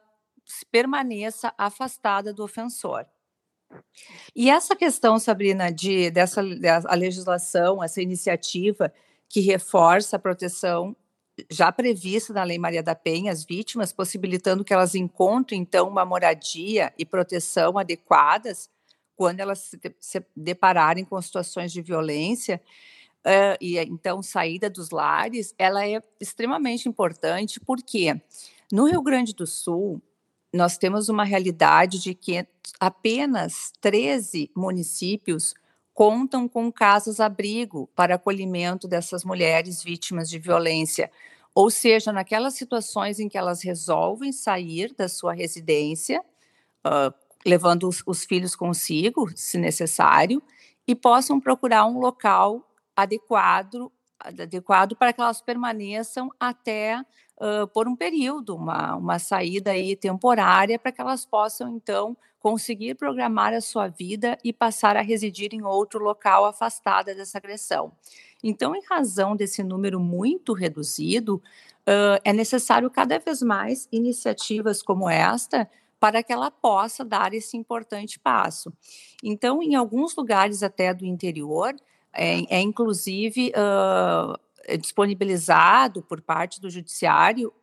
permaneça 0.70 1.54
afastada 1.58 2.34
do 2.34 2.44
ofensor. 2.44 3.06
E 4.36 4.50
essa 4.50 4.76
questão, 4.76 5.18
Sabrina, 5.18 5.72
de 5.72 6.12
dessa 6.12 6.42
a 6.88 6.96
legislação, 6.96 7.82
essa 7.82 8.02
iniciativa 8.02 8.92
que 9.30 9.40
reforça 9.40 10.18
a 10.18 10.20
proteção 10.20 10.96
já 11.50 11.72
prevista 11.72 12.34
na 12.34 12.44
Lei 12.44 12.58
Maria 12.58 12.82
da 12.82 12.96
Penha 12.96 13.32
às 13.32 13.44
vítimas, 13.44 13.94
possibilitando 13.94 14.64
que 14.64 14.74
elas 14.74 14.96
encontrem, 14.96 15.62
então, 15.62 15.88
uma 15.88 16.06
moradia 16.06 16.94
e 16.98 17.06
proteção 17.06 17.78
adequadas 17.78 18.70
quando 19.16 19.42
elas 19.42 19.60
se, 19.60 19.80
se 20.00 20.26
depararem 20.36 21.04
com 21.04 21.22
situações 21.22 21.72
de 21.74 21.82
violência, 21.82 22.62
uh, 23.26 23.58
e 23.60 23.78
então 23.78 24.24
saída 24.24 24.70
dos 24.70 24.92
lares, 24.92 25.54
ela 25.58 25.86
é 25.86 26.02
extremamente 26.22 26.88
importante, 26.88 27.60
porque 27.60 28.20
no 28.72 28.86
Rio 28.86 29.02
Grande 29.02 29.34
do 29.34 29.46
Sul, 29.46 30.02
nós 30.54 30.78
temos 30.78 31.10
uma 31.10 31.24
realidade 31.24 32.00
de 32.00 32.14
que 32.14 32.48
apenas 32.80 33.74
13 33.82 34.50
municípios 34.56 35.54
contam 36.00 36.48
com 36.48 36.72
casas-abrigo 36.72 37.90
para 37.94 38.16
acolhimento 38.16 38.88
dessas 38.88 39.26
mulheres 39.26 39.84
vítimas 39.84 40.30
de 40.30 40.40
violência. 40.40 41.12
Ou 41.54 41.70
seja, 41.70 42.14
naquelas 42.14 42.54
situações 42.54 43.20
em 43.20 43.28
que 43.28 43.38
elas 43.38 43.62
resolvem 43.62 44.32
sair 44.32 44.94
da 44.94 45.10
sua 45.10 45.34
residência, 45.34 46.24
uh, 46.88 47.14
levando 47.46 47.86
os, 47.86 48.02
os 48.06 48.24
filhos 48.24 48.56
consigo, 48.56 49.30
se 49.36 49.58
necessário, 49.58 50.42
e 50.88 50.96
possam 50.96 51.38
procurar 51.38 51.86
um 51.86 52.00
local 52.00 52.66
adequado 52.96 53.92
adequado 54.20 54.96
para 54.96 55.14
que 55.14 55.22
elas 55.22 55.42
permaneçam 55.42 56.30
até 56.40 57.00
uh, 57.38 57.68
por 57.68 57.88
um 57.88 57.96
período, 57.96 58.56
uma, 58.56 58.96
uma 58.96 59.20
saída 59.20 59.72
aí 59.72 59.96
temporária, 59.96 60.78
para 60.78 60.92
que 60.92 61.02
elas 61.02 61.26
possam, 61.26 61.70
então, 61.70 62.16
conseguir 62.40 62.96
programar 62.96 63.54
a 63.54 63.62
sua 63.62 63.88
vida 63.88 64.38
e 64.44 64.54
passar 64.54 64.96
a 64.96 65.02
residir 65.02 65.54
em 65.54 65.64
outro 65.64 66.04
local 66.04 66.46
afastada 66.46 67.14
dessa 67.14 67.38
agressão. 67.38 67.92
Então, 68.44 68.76
em 68.76 68.82
razão 68.90 69.36
desse 69.36 69.62
número 69.64 70.00
muito 70.00 70.54
reduzido, 70.54 71.36
uh, 71.36 72.20
é 72.24 72.32
necessário 72.32 72.90
cada 72.90 73.20
vez 73.20 73.42
mais 73.42 73.88
iniciativas 73.92 74.82
como 74.82 75.10
esta 75.10 75.70
para 76.00 76.24
que 76.24 76.32
ela 76.32 76.50
possa 76.50 77.04
dar 77.04 77.34
esse 77.34 77.58
importante 77.58 78.18
passo. 78.18 78.72
Então, 79.22 79.62
em 79.62 79.76
alguns 79.76 80.16
lugares 80.16 80.64
até 80.64 80.94
do 80.94 81.06
interior, 81.06 81.76
é, 82.14 82.58
é 82.58 82.62
inclusive 82.62 83.52
uh, 83.56 84.78
disponibilizado 84.78 86.02
por 86.02 86.22
parte 86.22 86.60
do 86.60 86.70
judiciário 86.70 87.54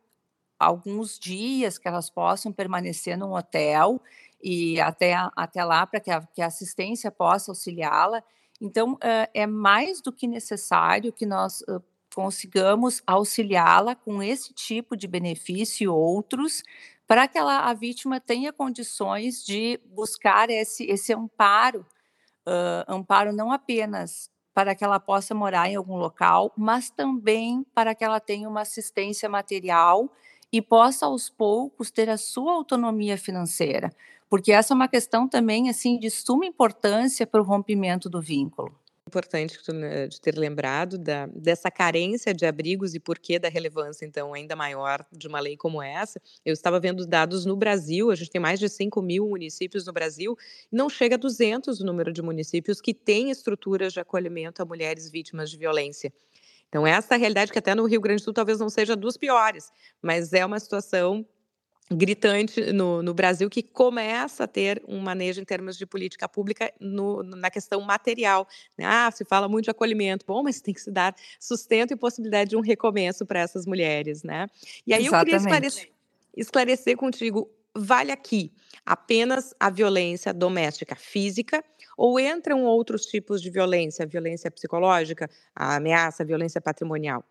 alguns 0.59 1.19
dias 1.19 1.77
que 1.77 1.87
elas 1.87 2.09
possam 2.09 2.51
permanecer 2.51 3.17
num 3.17 3.33
hotel 3.33 4.01
e 4.41 4.79
até, 4.79 5.13
até 5.35 5.63
lá 5.63 5.85
para 5.85 5.99
que, 5.99 6.11
que, 6.33 6.41
a 6.41 6.47
assistência 6.47 7.11
possa 7.11 7.51
auxiliá-la. 7.51 8.23
Então, 8.59 8.93
uh, 8.93 9.29
é 9.33 9.45
mais 9.45 10.01
do 10.01 10.11
que 10.11 10.27
necessário 10.27 11.13
que 11.13 11.25
nós 11.25 11.61
uh, 11.61 11.83
consigamos 12.13 13.03
auxiliá-la 13.05 13.95
com 13.95 14.21
esse 14.23 14.53
tipo 14.53 14.95
de 14.95 15.07
benefício 15.07 15.85
e 15.85 15.87
outros, 15.87 16.63
para 17.05 17.27
que 17.27 17.37
ela, 17.37 17.59
a 17.59 17.73
vítima 17.73 18.19
tenha 18.19 18.51
condições 18.51 19.45
de 19.45 19.79
buscar 19.85 20.49
esse, 20.49 20.83
esse 20.85 21.13
amparo, 21.13 21.85
uh, 22.47 22.91
amparo 22.91 23.31
não 23.31 23.51
apenas 23.51 24.29
para 24.57 24.73
que 24.73 24.83
ela 24.83 24.99
possa 24.99 25.35
morar 25.35 25.69
em 25.69 25.75
algum 25.75 25.97
local, 25.97 26.51
mas 26.57 26.89
também 26.89 27.63
para 27.75 27.93
que 27.93 28.03
ela 28.03 28.19
tenha 28.19 28.49
uma 28.49 28.61
assistência 28.61 29.29
material 29.29 30.11
e 30.51 30.63
possa 30.63 31.05
aos 31.05 31.29
poucos 31.29 31.91
ter 31.91 32.09
a 32.09 32.17
sua 32.17 32.53
autonomia 32.53 33.19
financeira, 33.19 33.91
porque 34.27 34.51
essa 34.51 34.73
é 34.73 34.75
uma 34.75 34.87
questão 34.87 35.27
também 35.27 35.69
assim 35.69 35.99
de 35.99 36.09
suma 36.09 36.43
importância 36.43 37.27
para 37.27 37.39
o 37.39 37.43
rompimento 37.43 38.09
do 38.09 38.19
vínculo 38.19 38.73
importante 39.07 39.57
de 40.09 40.21
ter 40.21 40.37
lembrado 40.37 40.97
da, 40.97 41.25
dessa 41.27 41.71
carência 41.71 42.33
de 42.33 42.45
abrigos 42.45 42.93
e 42.93 42.99
porquê 42.99 43.39
da 43.39 43.49
relevância, 43.49 44.05
então, 44.05 44.33
ainda 44.33 44.55
maior 44.55 45.05
de 45.11 45.27
uma 45.27 45.39
lei 45.39 45.57
como 45.57 45.81
essa. 45.81 46.21
Eu 46.45 46.53
estava 46.53 46.79
vendo 46.79 47.05
dados 47.07 47.45
no 47.45 47.55
Brasil, 47.55 48.11
a 48.11 48.15
gente 48.15 48.29
tem 48.29 48.41
mais 48.41 48.59
de 48.59 48.69
5 48.69 49.01
mil 49.01 49.27
municípios 49.27 49.85
no 49.85 49.93
Brasil, 49.93 50.37
não 50.71 50.89
chega 50.89 51.15
a 51.15 51.17
200 51.17 51.79
o 51.79 51.85
número 51.85 52.11
de 52.11 52.21
municípios 52.21 52.81
que 52.81 52.93
têm 52.93 53.31
estruturas 53.31 53.93
de 53.93 53.99
acolhimento 53.99 54.61
a 54.61 54.65
mulheres 54.65 55.09
vítimas 55.09 55.49
de 55.49 55.57
violência. 55.57 56.13
Então, 56.69 56.85
essa 56.85 57.15
realidade 57.15 57.51
que 57.51 57.59
até 57.59 57.73
no 57.73 57.85
Rio 57.85 58.01
Grande 58.01 58.21
do 58.21 58.25
Sul 58.25 58.33
talvez 58.33 58.59
não 58.59 58.69
seja 58.69 58.95
dos 58.95 59.15
piores, 59.15 59.71
mas 60.01 60.33
é 60.33 60.45
uma 60.45 60.59
situação 60.59 61.25
gritante 61.89 62.73
no, 62.73 63.01
no, 63.01 63.13
Brasil 63.13 63.49
que 63.49 63.63
começa 63.63 64.43
a 64.43 64.47
ter 64.47 64.83
um 64.87 64.99
manejo 64.99 65.39
em 65.39 65.45
termos 65.45 65.77
de 65.77 65.85
política 65.85 66.27
pública 66.27 66.71
no, 66.79 67.23
na 67.23 67.49
questão 67.49 67.79
material. 67.81 68.47
Né? 68.77 68.85
Ah, 68.85 69.09
se 69.11 69.23
fala 69.23 69.47
muito 69.47 69.65
de 69.65 69.71
acolhimento, 69.71 70.25
bom, 70.25 70.43
mas 70.43 70.59
tem 70.59 70.73
que 70.73 70.81
se 70.81 70.91
dar 70.91 71.15
sustento 71.39 71.91
e 71.93 71.95
possibilidade 71.95 72.49
de 72.49 72.57
um 72.57 72.61
recomeço 72.61 73.25
para 73.25 73.39
essas 73.39 73.65
mulheres, 73.65 74.23
né? 74.23 74.47
E 74.85 74.93
aí 74.93 75.05
Exatamente. 75.05 75.05
eu 75.05 75.19
queria 75.19 75.37
esclarecer, 75.37 75.91
esclarecer 76.35 76.97
contigo, 76.97 77.49
vale 77.73 78.11
aqui 78.11 78.51
apenas 78.85 79.53
a 79.59 79.69
violência 79.69 80.33
doméstica 80.33 80.95
física 80.95 81.63
ou 81.97 82.19
entram 82.19 82.63
outros 82.63 83.05
tipos 83.05 83.41
de 83.41 83.49
violência, 83.49 84.05
violência 84.05 84.51
psicológica, 84.51 85.29
a 85.55 85.75
ameaça, 85.77 86.23
a 86.23 86.25
violência 86.25 86.61
patrimonial? 86.61 87.23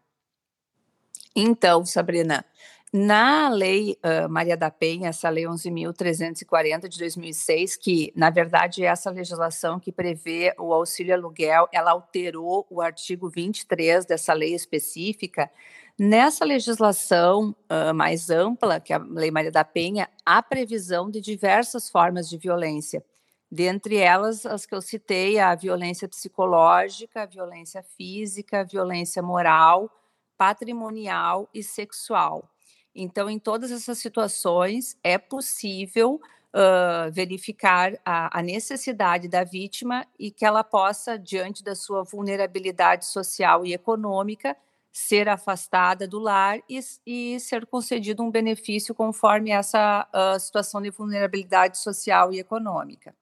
Então, 1.38 1.84
Sabrina, 1.84 2.44
na 2.92 3.48
lei 3.48 3.98
uh, 4.02 4.28
Maria 4.28 4.56
da 4.56 4.70
Penha, 4.70 5.08
essa 5.08 5.28
lei 5.28 5.44
11.340 5.44 6.88
de 6.88 6.98
2006, 6.98 7.76
que 7.76 8.12
na 8.14 8.30
verdade 8.30 8.84
é 8.84 8.86
essa 8.86 9.10
legislação 9.10 9.80
que 9.80 9.90
prevê 9.90 10.54
o 10.58 10.72
auxílio 10.72 11.14
aluguel, 11.14 11.68
ela 11.72 11.90
alterou 11.90 12.66
o 12.70 12.80
artigo 12.80 13.28
23 13.28 14.06
dessa 14.06 14.32
lei 14.32 14.54
específica. 14.54 15.50
Nessa 15.98 16.44
legislação 16.44 17.56
uh, 17.70 17.92
mais 17.92 18.30
ampla, 18.30 18.78
que 18.78 18.92
é 18.92 18.96
a 18.96 18.98
lei 18.98 19.30
Maria 19.30 19.50
da 19.50 19.64
Penha, 19.64 20.08
há 20.24 20.42
previsão 20.42 21.10
de 21.10 21.20
diversas 21.20 21.90
formas 21.90 22.28
de 22.28 22.38
violência. 22.38 23.04
Dentre 23.50 23.96
elas, 23.96 24.44
as 24.44 24.66
que 24.66 24.74
eu 24.74 24.82
citei, 24.82 25.38
a 25.38 25.54
violência 25.54 26.08
psicológica, 26.08 27.22
a 27.22 27.26
violência 27.26 27.82
física, 27.96 28.60
a 28.60 28.64
violência 28.64 29.22
moral, 29.22 29.90
patrimonial 30.36 31.48
e 31.54 31.62
sexual. 31.62 32.48
Então, 32.96 33.28
em 33.28 33.38
todas 33.38 33.70
essas 33.70 33.98
situações, 33.98 34.96
é 35.04 35.18
possível 35.18 36.18
uh, 36.56 37.12
verificar 37.12 37.92
a, 38.02 38.38
a, 38.38 38.42
necessidade 38.42 39.28
da 39.28 39.44
vítima 39.44 40.06
e 40.18 40.30
que 40.30 40.46
ela 40.46 40.64
possa, 40.64 41.18
diante 41.18 41.62
da 41.62 41.74
sua 41.74 42.02
vulnerabilidade 42.02 43.04
social 43.04 43.66
e 43.66 43.74
econômica, 43.74 44.56
ser 44.90 45.28
afastada 45.28 46.08
do 46.08 46.18
lar 46.18 46.58
e, 46.66 46.80
e 47.06 47.38
ser 47.38 47.66
concedido 47.66 48.22
um 48.22 48.30
benefício 48.30 48.94
conforme 48.94 49.50
essa 49.50 50.08
uh, 50.08 50.40
situação 50.40 50.80
de 50.80 50.88
vulnerabilidade 50.88 51.76
social 51.76 52.32
e 52.32 52.40
econômica. 52.40 53.14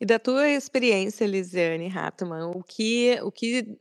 E 0.00 0.06
da 0.06 0.18
tua 0.18 0.48
experiência, 0.48 1.26
Lisiane 1.26 1.94
Hartmann, 1.94 2.52
o 2.54 2.62
que, 2.62 3.18
o 3.22 3.30
que 3.30 3.78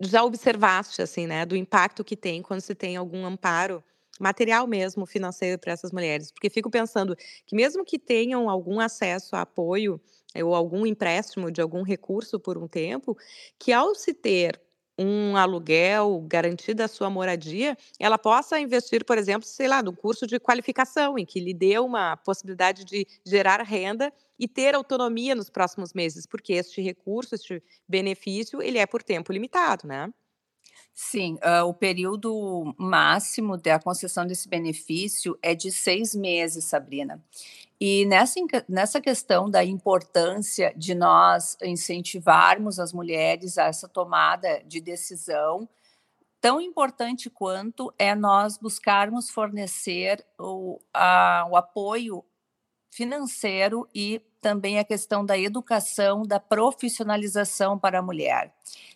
já 0.00 0.22
observaste, 0.22 1.02
assim, 1.02 1.26
né, 1.26 1.44
do 1.44 1.56
impacto 1.56 2.04
que 2.04 2.16
tem 2.16 2.40
quando 2.40 2.60
se 2.60 2.74
tem 2.74 2.96
algum 2.96 3.26
amparo 3.26 3.82
material 4.20 4.66
mesmo, 4.66 5.06
financeiro 5.06 5.58
para 5.58 5.72
essas 5.72 5.92
mulheres. 5.92 6.30
Porque 6.32 6.50
fico 6.50 6.70
pensando 6.70 7.16
que 7.46 7.56
mesmo 7.56 7.84
que 7.84 7.98
tenham 7.98 8.48
algum 8.48 8.80
acesso 8.80 9.34
a 9.36 9.42
apoio 9.42 10.00
eh, 10.34 10.44
ou 10.44 10.54
algum 10.54 10.86
empréstimo 10.86 11.50
de 11.50 11.60
algum 11.60 11.82
recurso 11.82 12.38
por 12.40 12.58
um 12.58 12.68
tempo, 12.68 13.16
que 13.58 13.72
ao 13.72 13.94
se 13.94 14.14
ter 14.14 14.60
um 14.98 15.36
aluguel, 15.36 16.22
garantida 16.28 16.84
a 16.84 16.88
sua 16.88 17.08
moradia, 17.08 17.76
ela 17.98 18.18
possa 18.18 18.60
investir, 18.60 19.04
por 19.04 19.16
exemplo, 19.16 19.46
sei 19.48 19.66
lá, 19.66 19.82
num 19.82 19.94
curso 19.94 20.26
de 20.26 20.38
qualificação, 20.38 21.18
em 21.18 21.24
que 21.24 21.40
lhe 21.40 21.54
dê 21.54 21.78
uma 21.78 22.16
possibilidade 22.18 22.84
de 22.84 23.06
gerar 23.24 23.62
renda 23.62 24.12
e 24.38 24.46
ter 24.46 24.74
autonomia 24.74 25.34
nos 25.34 25.48
próximos 25.48 25.92
meses, 25.94 26.26
porque 26.26 26.52
este 26.52 26.80
recurso, 26.82 27.34
este 27.34 27.62
benefício, 27.88 28.60
ele 28.62 28.78
é 28.78 28.86
por 28.86 29.02
tempo 29.02 29.32
limitado, 29.32 29.86
né? 29.88 30.12
Sim, 30.94 31.34
uh, 31.36 31.66
o 31.66 31.74
período 31.74 32.74
máximo 32.78 33.56
da 33.56 33.78
concessão 33.78 34.26
desse 34.26 34.48
benefício 34.48 35.38
é 35.42 35.54
de 35.54 35.72
seis 35.72 36.14
meses, 36.14 36.64
Sabrina. 36.64 37.22
E 37.80 38.04
nessa, 38.06 38.38
nessa 38.68 39.00
questão 39.00 39.50
da 39.50 39.64
importância 39.64 40.72
de 40.76 40.94
nós 40.94 41.56
incentivarmos 41.62 42.78
as 42.78 42.92
mulheres 42.92 43.58
a 43.58 43.64
essa 43.64 43.88
tomada 43.88 44.62
de 44.64 44.80
decisão, 44.80 45.68
tão 46.40 46.60
importante 46.60 47.30
quanto 47.30 47.92
é 47.98 48.14
nós 48.14 48.56
buscarmos 48.56 49.30
fornecer 49.30 50.24
o, 50.38 50.80
a, 50.92 51.46
o 51.50 51.56
apoio 51.56 52.24
financeiro 52.92 53.88
e 53.94 54.20
também 54.40 54.78
a 54.78 54.84
questão 54.84 55.24
da 55.24 55.38
educação, 55.38 56.24
da 56.24 56.38
profissionalização 56.38 57.78
para 57.78 58.00
a 58.00 58.02
mulher. 58.02 58.52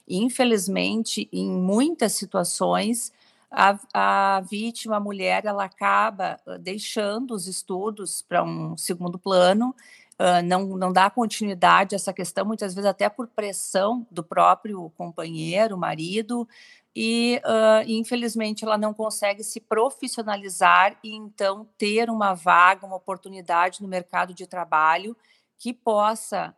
Infelizmente, 0.06 1.28
em 1.32 1.48
muitas 1.48 2.12
situações, 2.12 3.11
a, 3.50 3.78
a, 3.94 4.40
vítima, 4.40 4.96
a 4.96 5.00
mulher, 5.00 5.46
ela 5.46 5.64
acaba 5.64 6.38
deixando 6.61 7.32
os 7.32 7.46
estudos 7.46 8.20
para 8.20 8.44
um 8.44 8.76
segundo 8.76 9.18
plano, 9.18 9.74
uh, 10.20 10.44
não, 10.44 10.66
não 10.76 10.92
dá 10.92 11.09
continuidade 11.09 11.94
a 11.94 11.96
essa 11.96 12.12
questão, 12.12 12.44
muitas 12.44 12.74
vezes 12.74 12.88
até 12.88 13.09
por 13.09 13.28
pressão 13.28 14.06
do 14.11 14.22
próprio 14.22 14.90
companheiro, 14.90 15.78
marido, 15.78 16.46
e 16.98 17.42
uh, 17.44 17.85
infelizmente 17.87 18.64
ela 18.64 18.78
não 18.78 18.94
consegue 18.94 19.44
se 19.44 19.61
profissionalizar 19.61 20.98
e 21.04 21.14
então 21.14 21.68
ter 21.76 22.09
uma 22.09 22.32
vaga, 22.32 22.87
uma 22.87 22.96
oportunidade 22.96 23.82
no 23.82 23.88
mercado 23.88 24.32
de 24.32 24.46
trabalho 24.46 25.14
que 25.59 25.74
possa 25.74 26.56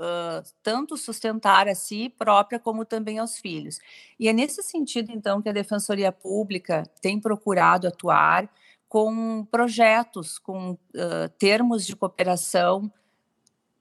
uh, 0.00 0.50
tanto 0.62 0.96
sustentar 0.96 1.68
a 1.68 1.74
si 1.74 2.08
própria 2.08 2.58
como 2.58 2.86
também 2.86 3.18
aos 3.18 3.36
filhos. 3.36 3.78
E 4.18 4.28
é 4.28 4.32
nesse 4.32 4.62
sentido 4.62 5.12
então 5.12 5.42
que 5.42 5.48
a 5.50 5.52
Defensoria 5.52 6.10
Pública 6.10 6.84
tem 7.02 7.20
procurado 7.20 7.86
atuar 7.86 8.48
com 8.88 9.44
projetos, 9.50 10.38
com 10.38 10.70
uh, 10.70 11.28
termos 11.38 11.84
de 11.84 11.94
cooperação 11.94 12.90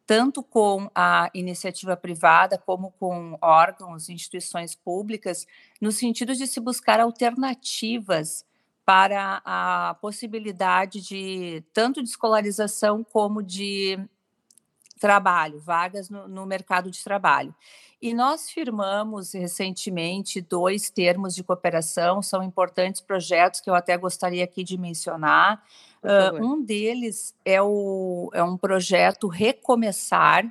tanto 0.06 0.44
com 0.44 0.90
a 0.94 1.30
iniciativa 1.34 1.98
privada 1.98 2.58
como 2.58 2.92
com 3.00 3.38
órgãos, 3.42 4.10
instituições 4.10 4.76
públicas, 4.76 5.48
no 5.82 5.92
sentido 5.92 6.36
de 6.36 6.46
se 6.46 6.60
buscar 6.60 7.00
alternativas 7.00 8.46
para 8.86 9.42
a 9.44 9.96
possibilidade 10.00 11.02
de 11.02 11.64
tanto 11.74 12.04
de 12.04 12.10
escolarização 12.10 13.04
como 13.04 13.42
de 13.42 14.00
trabalho, 15.00 15.60
vagas 15.60 16.10
no, 16.10 16.28
no 16.28 16.46
mercado 16.46 16.92
de 16.92 17.04
trabalho. 17.04 17.54
E 18.02 18.14
nós 18.14 18.50
firmamos 18.50 19.34
recentemente 19.34 20.40
dois 20.40 20.90
termos 20.90 21.34
de 21.34 21.44
cooperação, 21.44 22.22
são 22.22 22.44
importantes 22.44 23.02
projetos 23.02 23.60
que 23.60 23.70
eu 23.70 23.74
até 23.74 23.98
gostaria 23.98 24.44
aqui 24.44 24.64
de 24.64 24.78
mencionar. 24.78 25.64
Uh, 26.06 26.46
um 26.46 26.62
deles 26.64 27.34
é, 27.44 27.60
o, 27.62 28.30
é 28.34 28.44
um 28.44 28.56
projeto 28.56 29.28
Recomeçar, 29.28 30.46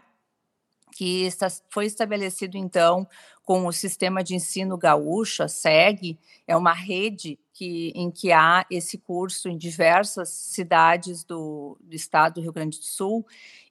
que 0.92 1.24
está, 1.26 1.48
foi 1.70 1.86
estabelecido 1.86 2.56
então 2.56 3.06
com 3.44 3.66
o 3.66 3.72
sistema 3.72 4.24
de 4.24 4.34
ensino 4.34 4.76
gaúcho, 4.76 5.42
a 5.42 5.48
SEG, 5.48 6.18
é 6.46 6.56
uma 6.56 6.72
rede 6.72 7.38
que, 7.52 7.92
em 7.94 8.10
que 8.10 8.32
há 8.32 8.66
esse 8.70 8.98
curso 8.98 9.48
em 9.48 9.56
diversas 9.56 10.30
cidades 10.30 11.22
do, 11.22 11.76
do 11.80 11.94
estado 11.94 12.34
do 12.34 12.40
Rio 12.40 12.52
Grande 12.52 12.78
do 12.78 12.84
Sul, 12.84 13.24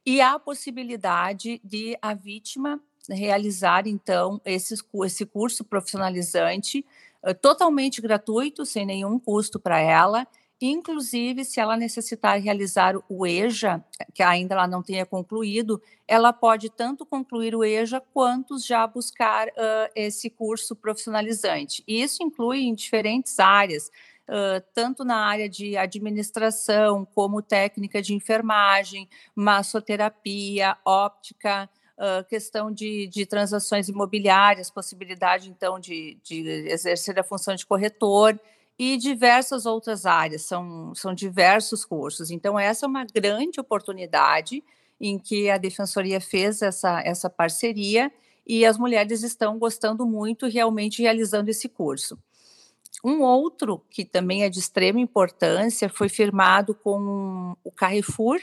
e 0.06 0.22
há 0.22 0.34
a 0.34 0.40
possibilidade 0.40 1.60
de 1.64 1.98
a 2.02 2.14
vítima 2.14 2.80
realizar, 3.10 3.88
então, 3.88 4.40
esse, 4.46 4.76
esse 5.06 5.26
curso 5.26 5.64
profissionalizante 5.64 6.86
totalmente 7.42 8.02
gratuito, 8.02 8.66
sem 8.66 8.86
nenhum 8.86 9.18
custo 9.18 9.60
para 9.60 9.80
ela, 9.80 10.28
Inclusive, 10.66 11.44
se 11.44 11.60
ela 11.60 11.76
necessitar 11.76 12.40
realizar 12.40 12.96
o 13.10 13.28
EJA, 13.28 13.84
que 14.14 14.24
ainda 14.24 14.56
ela 14.56 14.66
não 14.66 14.82
tenha 14.82 15.06
concluído, 15.06 15.82
ela 16.08 16.32
pode 16.32 16.70
tanto 16.70 17.06
concluir 17.06 17.54
o 17.54 17.66
EJA 17.66 18.00
quanto 18.14 18.58
já 18.58 18.88
buscar 18.88 19.50
uh, 19.50 19.92
esse 19.94 20.30
curso 20.30 20.74
profissionalizante. 20.74 21.84
E 21.86 22.02
isso 22.02 22.24
inclui 22.24 22.62
em 22.62 22.74
diferentes 22.74 23.42
áreas, 23.42 23.92
uh, 24.30 24.64
tanto 24.74 25.04
na 25.04 25.18
área 25.18 25.50
de 25.50 25.76
administração, 25.76 27.06
como 27.14 27.42
técnica 27.42 28.02
de 28.02 28.14
enfermagem, 28.14 29.10
massoterapia, 29.36 30.78
óptica, 30.86 31.70
Uh, 31.96 32.28
questão 32.28 32.72
de, 32.72 33.06
de, 33.06 33.24
transações 33.24 33.88
imobiliárias, 33.88 34.72
possibilidade, 34.72 35.48
então, 35.48 35.80
de, 35.80 36.18
de, 36.24 36.40
exercer 36.68 37.20
a 37.20 37.24
função 37.24 37.54
de 37.54 37.68
corretor 37.68 38.38
e 38.78 38.98
diversas 38.98 39.66
outras 39.66 40.06
áreas, 40.06 40.44
são, 40.44 40.94
são 40.96 41.14
diversos 41.14 41.86
cursos. 41.86 42.32
Então, 42.32 42.60
essa 42.60 42.86
é 42.86 42.90
uma 42.90 43.06
grande 43.06 43.60
oportunidade 43.60 44.64
em 45.00 45.20
que 45.20 45.50
a 45.50 45.58
Defensoria 45.58 46.20
fez 46.20 46.62
essa, 46.62 47.02
essa 47.02 47.30
parceria 47.30 48.12
e 48.46 48.66
as 48.66 48.78
mulheres 48.78 49.24
estão 49.24 49.58
gostando 49.58 50.06
muito 50.06 50.48
realmente 50.48 51.02
realizando 51.02 51.50
esse 51.50 51.70
curso. 51.70 52.18
Um 53.04 53.22
outro 53.22 53.84
que 53.90 54.06
também 54.06 54.44
é 54.44 54.50
de 54.50 54.60
extrema 54.60 55.00
importância 55.00 55.90
foi 55.90 56.10
firmado 56.10 56.74
com 56.74 57.56
o 57.64 57.72
Carrefour, 57.72 58.40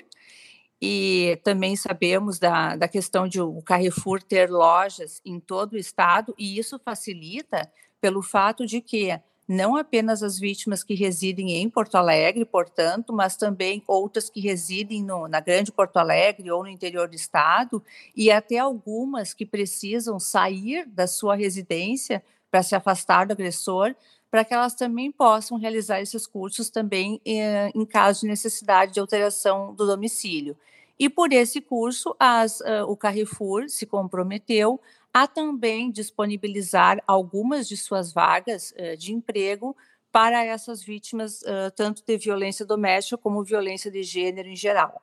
e 0.83 1.39
também 1.45 1.77
sabemos 1.77 2.39
da, 2.39 2.75
da 2.75 2.89
questão 2.89 3.29
de 3.29 3.41
o 3.41 3.61
Carrefour 3.61 4.23
ter 4.23 4.51
lojas 4.51 5.21
em 5.25 5.39
todo 5.39 5.75
o 5.75 5.79
estado, 5.79 6.35
e 6.39 6.59
isso 6.59 6.79
facilita 6.79 7.71
pelo 8.01 8.23
fato 8.23 8.65
de 8.65 8.81
que 8.81 9.21
não 9.53 9.75
apenas 9.75 10.23
as 10.23 10.39
vítimas 10.39 10.85
que 10.85 10.95
residem 10.95 11.57
em 11.57 11.69
Porto 11.69 11.97
Alegre, 11.97 12.45
portanto, 12.45 13.13
mas 13.13 13.37
também 13.37 13.83
outras 13.85 14.31
que 14.31 14.41
residem 14.41 15.03
no, 15.03 15.27
na 15.27 15.41
Grande 15.41 15.73
Porto 15.73 15.97
Alegre 15.97 16.53
ou 16.53 16.63
no 16.63 16.69
interior 16.69 17.09
do 17.09 17.17
estado, 17.17 17.83
e 18.15 18.31
até 18.31 18.59
algumas 18.59 19.35
que 19.35 19.45
precisam 19.45 20.21
sair 20.21 20.87
da 20.87 21.09
sua 21.09 21.35
residência 21.35 22.23
para 22.49 22.63
se 22.63 22.77
afastar 22.77 23.27
do 23.27 23.33
agressor, 23.33 23.93
para 24.31 24.45
que 24.45 24.55
elas 24.55 24.75
também 24.75 25.11
possam 25.11 25.59
realizar 25.59 26.01
esses 26.01 26.29
cursos 26.29 26.71
também 26.71 27.21
eh, 27.27 27.73
em 27.75 27.85
caso 27.85 28.21
de 28.21 28.29
necessidade 28.29 28.93
de 28.93 29.01
alteração 29.01 29.75
do 29.75 29.85
domicílio. 29.85 30.57
E 30.97 31.09
por 31.09 31.33
esse 31.33 31.63
curso, 31.63 32.15
as, 32.21 32.61
uh, 32.61 32.85
o 32.87 32.95
Carrefour 32.95 33.71
se 33.71 33.87
comprometeu 33.87 34.79
a 35.13 35.27
também 35.27 35.91
disponibilizar 35.91 37.03
algumas 37.07 37.69
de 37.69 37.77
suas 37.77 38.13
vagas 38.13 38.73
uh, 38.73 38.97
de 38.97 39.13
emprego 39.13 39.77
para 40.13 40.45
essas 40.45 40.83
vítimas, 40.83 41.43
uh, 41.43 41.71
tanto 41.75 42.05
de 42.05 42.17
violência 42.17 42.65
doméstica 42.65 43.17
como 43.17 43.45
violência 43.45 43.91
de 43.91 44.03
gênero 44.03 44.49
em 44.49 44.57
geral. 44.57 45.03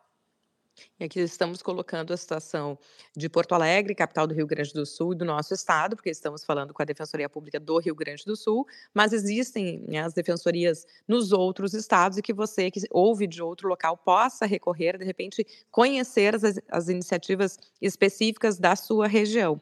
E 0.99 1.03
aqui 1.03 1.19
estamos 1.19 1.61
colocando 1.61 2.13
a 2.13 2.17
situação 2.17 2.77
de 3.15 3.29
Porto 3.29 3.53
Alegre, 3.53 3.93
capital 3.93 4.25
do 4.25 4.33
Rio 4.33 4.47
Grande 4.47 4.73
do 4.73 4.85
Sul 4.85 5.13
e 5.13 5.15
do 5.15 5.25
nosso 5.25 5.53
estado, 5.53 5.95
porque 5.95 6.09
estamos 6.09 6.43
falando 6.43 6.73
com 6.73 6.81
a 6.81 6.85
Defensoria 6.85 7.29
Pública 7.29 7.59
do 7.59 7.77
Rio 7.79 7.95
Grande 7.95 8.25
do 8.25 8.35
Sul, 8.35 8.65
mas 8.93 9.13
existem 9.13 9.83
né, 9.87 9.99
as 9.99 10.13
defensorias 10.13 10.85
nos 11.07 11.31
outros 11.31 11.73
estados 11.73 12.17
e 12.17 12.21
que 12.21 12.33
você 12.33 12.71
que 12.71 12.81
ouve 12.91 13.27
de 13.27 13.41
outro 13.41 13.67
local 13.67 13.97
possa 13.97 14.45
recorrer, 14.45 14.97
de 14.97 15.05
repente, 15.05 15.45
conhecer 15.71 16.35
as, 16.35 16.43
as 16.69 16.89
iniciativas 16.89 17.59
específicas 17.81 18.57
da 18.57 18.75
sua 18.75 19.07
região. 19.07 19.61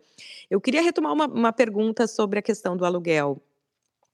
Eu 0.50 0.62
queria 0.62 0.82
retomar 0.82 1.14
uma, 1.14 1.28
uma 1.28 1.54
pergunta 1.54 2.08
sobre 2.08 2.40
a 2.40 2.42
questão 2.42 2.78
do 2.78 2.86
aluguel. 2.86 3.42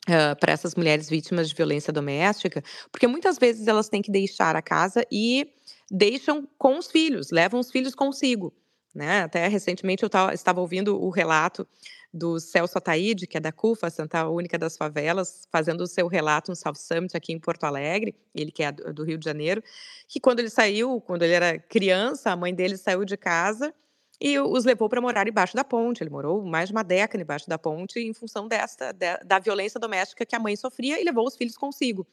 Uh, 0.10 0.36
para 0.40 0.52
essas 0.52 0.74
mulheres 0.74 1.08
vítimas 1.08 1.48
de 1.48 1.54
violência 1.54 1.94
doméstica, 1.94 2.64
porque 2.92 3.06
muitas 3.06 3.38
vezes 3.38 3.68
elas 3.68 3.88
têm 3.88 4.02
que 4.02 4.10
deixar 4.10 4.56
a 4.56 4.62
casa 4.62 5.06
e 5.12 5.54
deixam 5.92 6.48
com 6.58 6.78
os 6.78 6.88
filhos, 6.88 7.32
levam 7.32 7.60
os 7.60 7.70
filhos 7.70 7.94
consigo. 7.94 8.54
Né? 8.96 9.22
Até 9.22 9.48
recentemente 9.48 10.04
eu 10.04 10.10
tava, 10.10 10.34
estava 10.34 10.62
ouvindo 10.62 11.02
o 11.02 11.10
relato 11.10 11.68
do 12.14 12.40
Celso 12.40 12.78
Ataíde, 12.78 13.28
que 13.28 13.38
é 13.38 13.40
da 13.40 13.52
CUFA, 13.52 13.90
Santa 13.90 14.28
Única 14.28 14.58
das 14.58 14.76
Favelas, 14.76 15.48
fazendo 15.52 15.82
o 15.82 15.88
seu 15.88 16.08
relato 16.08 16.52
no 16.52 16.56
South 16.56 16.76
Summit 16.76 17.16
aqui 17.16 17.32
em 17.32 17.40
Porto 17.40 17.64
Alegre, 17.64 18.16
ele 18.36 18.52
que 18.52 18.64
é 18.64 18.72
do 18.72 19.04
Rio 19.04 19.18
de 19.18 19.24
Janeiro, 19.24 19.64
que 20.08 20.20
quando 20.20 20.40
ele 20.40 20.50
saiu, 20.50 21.00
quando 21.00 21.24
ele 21.24 21.34
era 21.34 21.58
criança, 21.58 22.32
a 22.32 22.36
mãe 22.36 22.54
dele 22.54 22.76
saiu 22.76 23.06
de 23.06 23.16
casa 23.16 23.74
e 24.20 24.38
os 24.40 24.66
levou 24.66 24.90
para 24.90 25.02
morar 25.02 25.28
embaixo 25.28 25.56
da 25.56 25.64
ponte. 25.64 26.04
Ele 26.04 26.10
morou 26.10 26.44
mais 26.44 26.68
de 26.68 26.76
uma 26.76 26.84
década 26.84 27.24
embaixo 27.24 27.50
da 27.50 27.58
ponte 27.58 28.00
em 28.00 28.14
função 28.14 28.48
desta, 28.48 28.94
da 28.94 29.40
violência 29.40 29.80
doméstica 29.80 30.26
que 30.26 30.36
a 30.36 30.40
mãe 30.40 30.56
sofria 30.58 31.00
e 31.00 31.04
levou 31.04 31.26
os 31.26 31.36
filhos 31.36 31.56
consigo. 31.56 32.06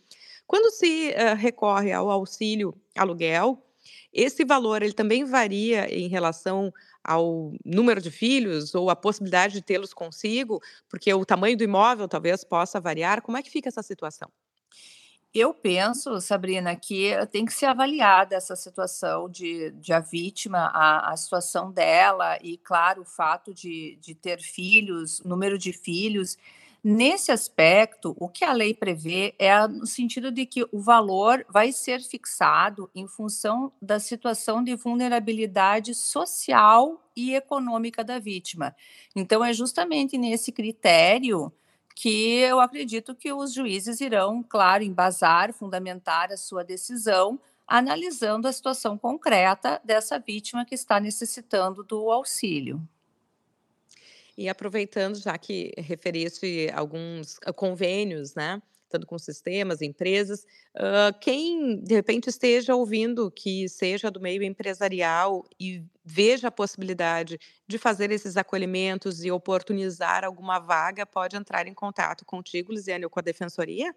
Quando 0.47 0.73
se 0.73 1.11
uh, 1.11 1.37
recorre 1.37 1.93
ao 1.93 2.09
auxílio 2.09 2.75
aluguel, 2.97 3.63
esse 4.13 4.45
valor 4.45 4.83
ele 4.83 4.93
também 4.93 5.25
varia 5.25 5.87
em 5.93 6.09
relação 6.09 6.73
ao 7.03 7.53
número 7.65 8.01
de 8.01 8.11
filhos 8.11 8.75
ou 8.75 8.91
a 8.91 8.97
possibilidade 8.97 9.55
de 9.55 9.63
tê-los 9.63 9.95
consigo, 9.95 10.61
porque 10.89 11.13
o 11.13 11.25
tamanho 11.25 11.57
do 11.57 11.65
imóvel 11.65 12.09
talvez 12.09 12.45
possa 12.45 12.81
variar. 12.81 13.23
Como 13.23 13.37
é 13.37 13.43
que 13.43 13.51
fica 13.51 13.69
essa 13.69 13.83
situação? 13.83 14.31
Eu 15.35 15.53
penso, 15.53 16.21
Sabrina, 16.21 16.75
que 16.75 17.13
tem 17.31 17.45
que 17.45 17.53
ser 17.53 17.67
avaliada 17.67 18.35
essa 18.35 18.57
situação 18.57 19.29
de, 19.29 19.71
de 19.73 19.93
a 19.93 20.01
vítima, 20.01 20.71
a, 20.73 21.13
a 21.13 21.17
situação 21.17 21.71
dela, 21.71 22.39
e, 22.43 22.57
claro, 22.57 23.03
o 23.03 23.05
fato 23.05 23.53
de, 23.53 23.99
de 24.01 24.15
ter 24.15 24.41
filhos, 24.41 25.21
número 25.21 25.59
de 25.59 25.71
filhos, 25.73 26.39
Nesse 26.83 27.33
aspecto, 27.33 28.15
o 28.19 28.29
que 28.29 28.45
a 28.45 28.53
lei 28.53 28.73
prevê 28.73 29.35
é 29.39 29.67
no 29.67 29.87
sentido 29.87 30.31
de 30.31 30.47
que 30.47 30.65
o 30.71 30.81
valor 30.81 31.45
vai 31.49 31.73
ser 31.73 32.01
fixado 32.01 32.89
em 32.95 33.09
função 33.09 33.73
da 33.83 33.99
situação 33.99 34.63
de 34.63 34.77
vulnerabilidade 34.77 35.93
social 35.95 37.03
e 37.17 37.35
econômica 37.35 38.05
da 38.05 38.21
vítima. 38.21 38.77
Então, 39.15 39.45
é 39.45 39.53
justamente 39.53 40.17
nesse 40.17 40.53
critério 40.53 41.53
que 41.97 42.37
eu 42.39 42.61
acredito 42.61 43.13
que 43.13 43.33
os 43.33 43.53
juízes 43.53 44.01
irão, 44.01 44.41
claro, 44.41 44.85
embasar, 44.85 45.53
fundamentar 45.53 46.31
a 46.31 46.37
sua 46.37 46.63
decisão, 46.63 47.41
analisando 47.67 48.47
a 48.47 48.53
situação 48.53 48.97
concreta 48.97 49.81
dessa 49.85 50.17
vítima 50.17 50.65
que 50.65 50.77
está 50.77 51.01
necessitando 51.01 51.83
do 51.83 52.09
auxílio. 52.13 52.81
E 54.39 54.49
aproveitando, 54.49 55.17
já 55.17 55.37
que 55.37 55.73
referiste 55.77 56.71
alguns 56.73 57.41
ah, 57.45 57.53
convênios, 57.53 58.37
né? 58.37 58.63
Tanto 58.89 59.05
com 59.05 59.19
sistemas, 59.19 59.83
empresas, 59.83 60.47
uh, 60.77 61.13
quem 61.21 61.81
de 61.81 61.95
repente 61.95 62.31
esteja 62.31 62.75
ouvindo 62.75 63.33
que 63.33 63.69
seja 63.69 64.13
do 64.13 64.21
meio 64.21 64.45
empresarial 64.45 65.45
e 65.59 65.85
veja 66.05 66.49
a 66.49 66.53
possibilidade 66.53 67.39
de 67.67 67.79
fazer 67.79 68.13
esses 68.13 68.37
acolhimentos 68.37 69.25
e 69.25 69.31
oportunizar 69.31 70.25
alguma 70.25 70.61
vaga, 70.61 71.05
pode 71.05 71.37
entrar 71.37 71.67
em 71.67 71.75
contato 71.75 72.25
contigo, 72.25 72.73
Lisiane, 72.73 73.05
ou 73.05 73.11
com 73.11 73.19
a 73.19 73.23
Defensoria? 73.23 73.95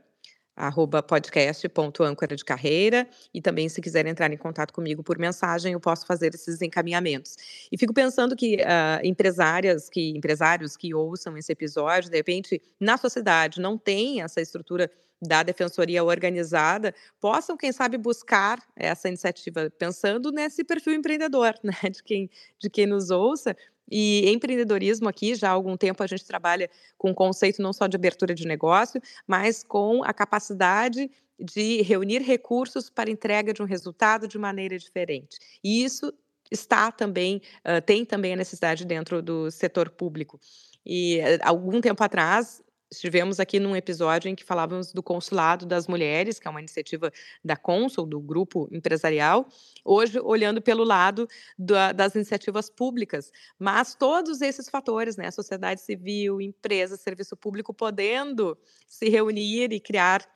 arroba 0.56 1.02
podcast.âncora 1.02 2.36
de 2.36 2.44
carreira 2.44 3.08
e 3.34 3.42
também 3.42 3.70
se 3.70 3.82
quiser 3.82 4.06
entrar 4.06 4.32
em 4.32 4.38
contato 4.38 4.74
comigo 4.74 5.02
por 5.02 5.18
mensagem 5.18 5.74
eu 5.74 5.80
posso 5.80 6.06
fazer 6.06 6.36
esses 6.36 6.62
encaminhamentos 6.62 7.38
e 7.72 7.78
fico 7.78 7.94
pensando 7.94 8.36
que 8.36 8.58
uh, 8.58 9.04
empresárias 9.04 9.90
que 9.90 10.10
empresários 10.10 10.76
que 10.76 10.94
ouçam 10.94 11.38
esse 11.38 11.52
episódio 11.52 12.10
de 12.10 12.18
repente 12.18 12.62
na 12.80 12.98
sociedade 12.98 13.62
não 13.62 13.78
tem 13.78 14.22
essa 14.22 14.42
estrutura 14.42 14.92
da 15.22 15.44
defensoria 15.44 16.04
organizada 16.04 16.96
possam, 17.20 17.56
quem 17.56 17.72
sabe, 17.72 17.98
buscar 17.98 18.60
essa 18.76 19.08
iniciativa, 19.08 19.72
pensando 19.78 20.32
nesse 20.32 20.64
perfil 20.64 20.94
empreendedor, 20.94 21.54
né, 21.64 21.90
de 21.92 22.02
quem, 22.02 22.30
de 22.58 22.70
quem 22.70 22.88
nos 22.88 23.12
ouça. 23.12 23.56
E 23.92 24.32
empreendedorismo 24.32 25.10
aqui, 25.10 25.36
já 25.36 25.50
há 25.50 25.52
algum 25.52 25.76
tempo, 25.76 26.02
a 26.02 26.08
gente 26.08 26.24
trabalha 26.24 26.70
com 26.98 27.12
o 27.12 27.14
conceito 27.14 27.62
não 27.62 27.74
só 27.74 27.88
de 27.88 27.98
abertura 27.98 28.34
de 28.34 28.48
negócio, 28.48 29.02
mas 29.28 29.64
com 29.64 30.02
a 30.04 30.14
capacidade 30.14 31.12
de 31.38 31.82
reunir 31.82 32.22
recursos 32.22 32.90
para 32.90 33.10
entrega 33.10 33.54
de 33.54 33.62
um 33.62 33.66
resultado 33.66 34.28
de 34.28 34.38
maneira 34.38 34.78
diferente. 34.78 35.38
E 35.64 35.84
isso 35.84 36.14
está 36.50 36.92
também, 36.92 37.42
uh, 37.66 37.82
tem 37.82 38.06
também 38.06 38.34
a 38.34 38.36
necessidade 38.38 38.86
dentro 38.86 39.22
do 39.22 39.52
setor 39.52 39.90
público. 39.90 40.40
E 40.86 41.20
algum 41.42 41.82
tempo 41.82 42.04
atrás, 42.04 42.62
estivemos 42.92 43.40
aqui 43.40 43.60
num 43.60 43.76
episódio 43.76 44.28
em 44.28 44.36
que 44.36 44.44
falávamos 44.44 44.92
do 44.92 45.02
Consulado 45.02 45.66
das 45.66 45.88
Mulheres, 45.88 46.38
que 46.38 46.48
é 46.48 46.52
uma 46.52 46.60
iniciativa 46.60 47.12
da 47.44 47.56
Consul, 47.56 48.06
do 48.06 48.20
grupo 48.20 48.68
empresarial, 48.70 49.48
hoje 49.84 50.20
olhando 50.20 50.62
pelo 50.62 50.84
lado 50.84 51.28
da, 51.58 51.94
das 51.94 52.14
iniciativas 52.16 52.70
públicas, 52.70 53.32
mas 53.58 53.96
todos 53.96 54.42
esses 54.42 54.70
fatores, 54.70 55.16
né, 55.16 55.32
sociedade 55.32 55.82
civil, 55.82 56.42
empresa, 56.42 56.98
serviço 56.98 57.38
público, 57.38 57.74
podendo 57.74 58.58
se 58.86 59.08
reunir 59.08 59.72
e 59.72 59.80
criar 59.80 60.28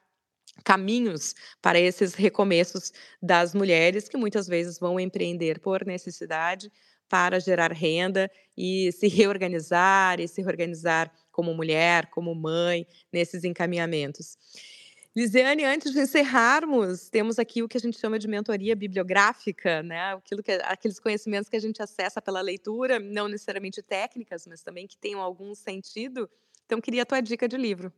caminhos 0.63 1.35
para 1.61 1.77
esses 1.77 2.13
recomeços 2.13 2.93
das 3.21 3.53
mulheres 3.53 4.07
que 4.07 4.15
muitas 4.15 4.47
vezes 4.47 4.79
vão 4.79 4.97
empreender 4.97 5.59
por 5.59 5.85
necessidade 5.85 6.71
para 7.09 7.39
gerar 7.39 7.71
renda 7.71 8.31
e 8.57 8.91
se 8.93 9.07
reorganizar 9.07 10.19
e 10.19 10.27
se 10.27 10.41
reorganizar 10.41 11.11
como 11.35 11.53
mulher, 11.53 12.05
como 12.05 12.33
mãe, 12.33 12.87
nesses 13.11 13.43
encaminhamentos. 13.43 14.37
Lisiane, 15.13 15.65
antes 15.65 15.91
de 15.91 15.99
encerrarmos, 15.99 17.09
temos 17.09 17.37
aqui 17.37 17.61
o 17.61 17.67
que 17.67 17.75
a 17.75 17.79
gente 17.79 17.99
chama 17.99 18.17
de 18.17 18.25
mentoria 18.25 18.73
bibliográfica, 18.73 19.83
né? 19.83 20.13
Aquilo 20.13 20.41
que, 20.41 20.53
aqueles 20.63 20.97
conhecimentos 20.97 21.49
que 21.49 21.57
a 21.57 21.59
gente 21.59 21.81
acessa 21.81 22.21
pela 22.21 22.39
leitura, 22.39 22.99
não 22.99 23.27
necessariamente 23.27 23.81
técnicas, 23.81 24.47
mas 24.47 24.63
também 24.63 24.87
que 24.87 24.97
tenham 24.97 25.19
algum 25.19 25.53
sentido. 25.53 26.29
Então, 26.65 26.79
queria 26.79 27.03
a 27.03 27.05
tua 27.05 27.19
dica 27.19 27.49
de 27.49 27.57
livro. 27.57 27.91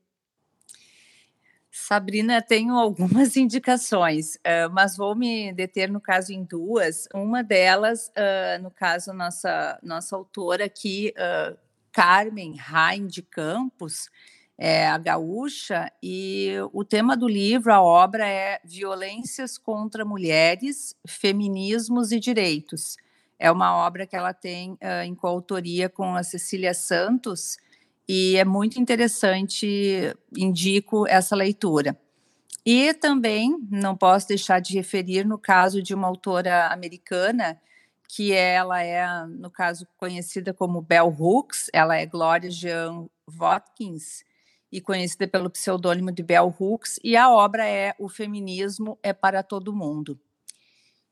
Sabrina, 1.70 2.42
tenho 2.42 2.76
algumas 2.76 3.38
indicações, 3.38 4.36
uh, 4.38 4.72
mas 4.72 4.98
vou 4.98 5.16
me 5.16 5.54
deter 5.54 5.92
no 5.92 6.02
caso 6.02 6.34
em 6.34 6.44
duas. 6.44 7.08
Uma 7.14 7.44
delas, 7.44 8.08
uh, 8.10 8.62
no 8.64 8.72
caso, 8.72 9.14
nossa, 9.14 9.80
nossa 9.84 10.16
autora 10.16 10.66
aqui, 10.66 11.14
uh, 11.18 11.67
Carmen 11.98 12.54
Rain 12.56 13.08
de 13.08 13.24
Campos, 13.24 14.08
é, 14.56 14.88
a 14.88 15.00
gaúcha, 15.00 15.92
e 16.02 16.52
o 16.72 16.86
tema 16.86 17.18
do 17.18 17.28
livro, 17.28 17.74
a 17.74 17.82
obra 17.82 18.24
é 18.24 18.60
Violências 18.64 19.58
contra 19.58 20.06
Mulheres, 20.06 20.96
Feminismos 21.08 22.12
e 22.12 22.20
Direitos. 22.20 22.98
É 23.40 23.52
uma 23.52 23.76
obra 23.76 24.06
que 24.06 24.16
ela 24.16 24.32
tem 24.32 24.74
uh, 24.74 25.04
em 25.08 25.16
coautoria 25.16 25.90
com 25.90 26.14
a 26.14 26.22
Cecília 26.22 26.72
Santos, 26.76 27.58
e 28.08 28.36
é 28.38 28.46
muito 28.46 28.80
interessante, 28.80 30.16
indico 30.38 31.08
essa 31.08 31.36
leitura. 31.36 32.00
E 32.64 32.94
também 32.94 33.58
não 33.72 33.98
posso 33.98 34.28
deixar 34.28 34.60
de 34.60 34.76
referir 34.76 35.26
no 35.26 35.40
caso 35.40 35.82
de 35.82 35.96
uma 35.96 36.08
autora 36.08 36.68
americana 36.68 37.60
que 38.08 38.34
ela 38.34 38.82
é, 38.82 39.06
no 39.26 39.52
caso, 39.52 39.88
conhecida 39.98 40.54
como 40.54 40.82
Bell 40.82 41.08
Hooks, 41.08 41.70
ela 41.74 41.98
é 41.98 42.06
Gloria 42.06 42.50
Jean 42.50 43.08
Watkins, 43.28 44.24
e 44.72 44.82
conhecida 44.82 45.28
pelo 45.28 45.50
pseudônimo 45.50 46.12
de 46.12 46.24
Bell 46.24 46.54
Hooks, 46.58 47.00
e 47.04 47.16
a 47.16 47.30
obra 47.30 47.66
é 47.66 47.94
O 48.00 48.10
Feminismo 48.10 48.98
é 49.02 49.14
para 49.14 49.44
Todo 49.44 49.76
Mundo. 49.76 50.20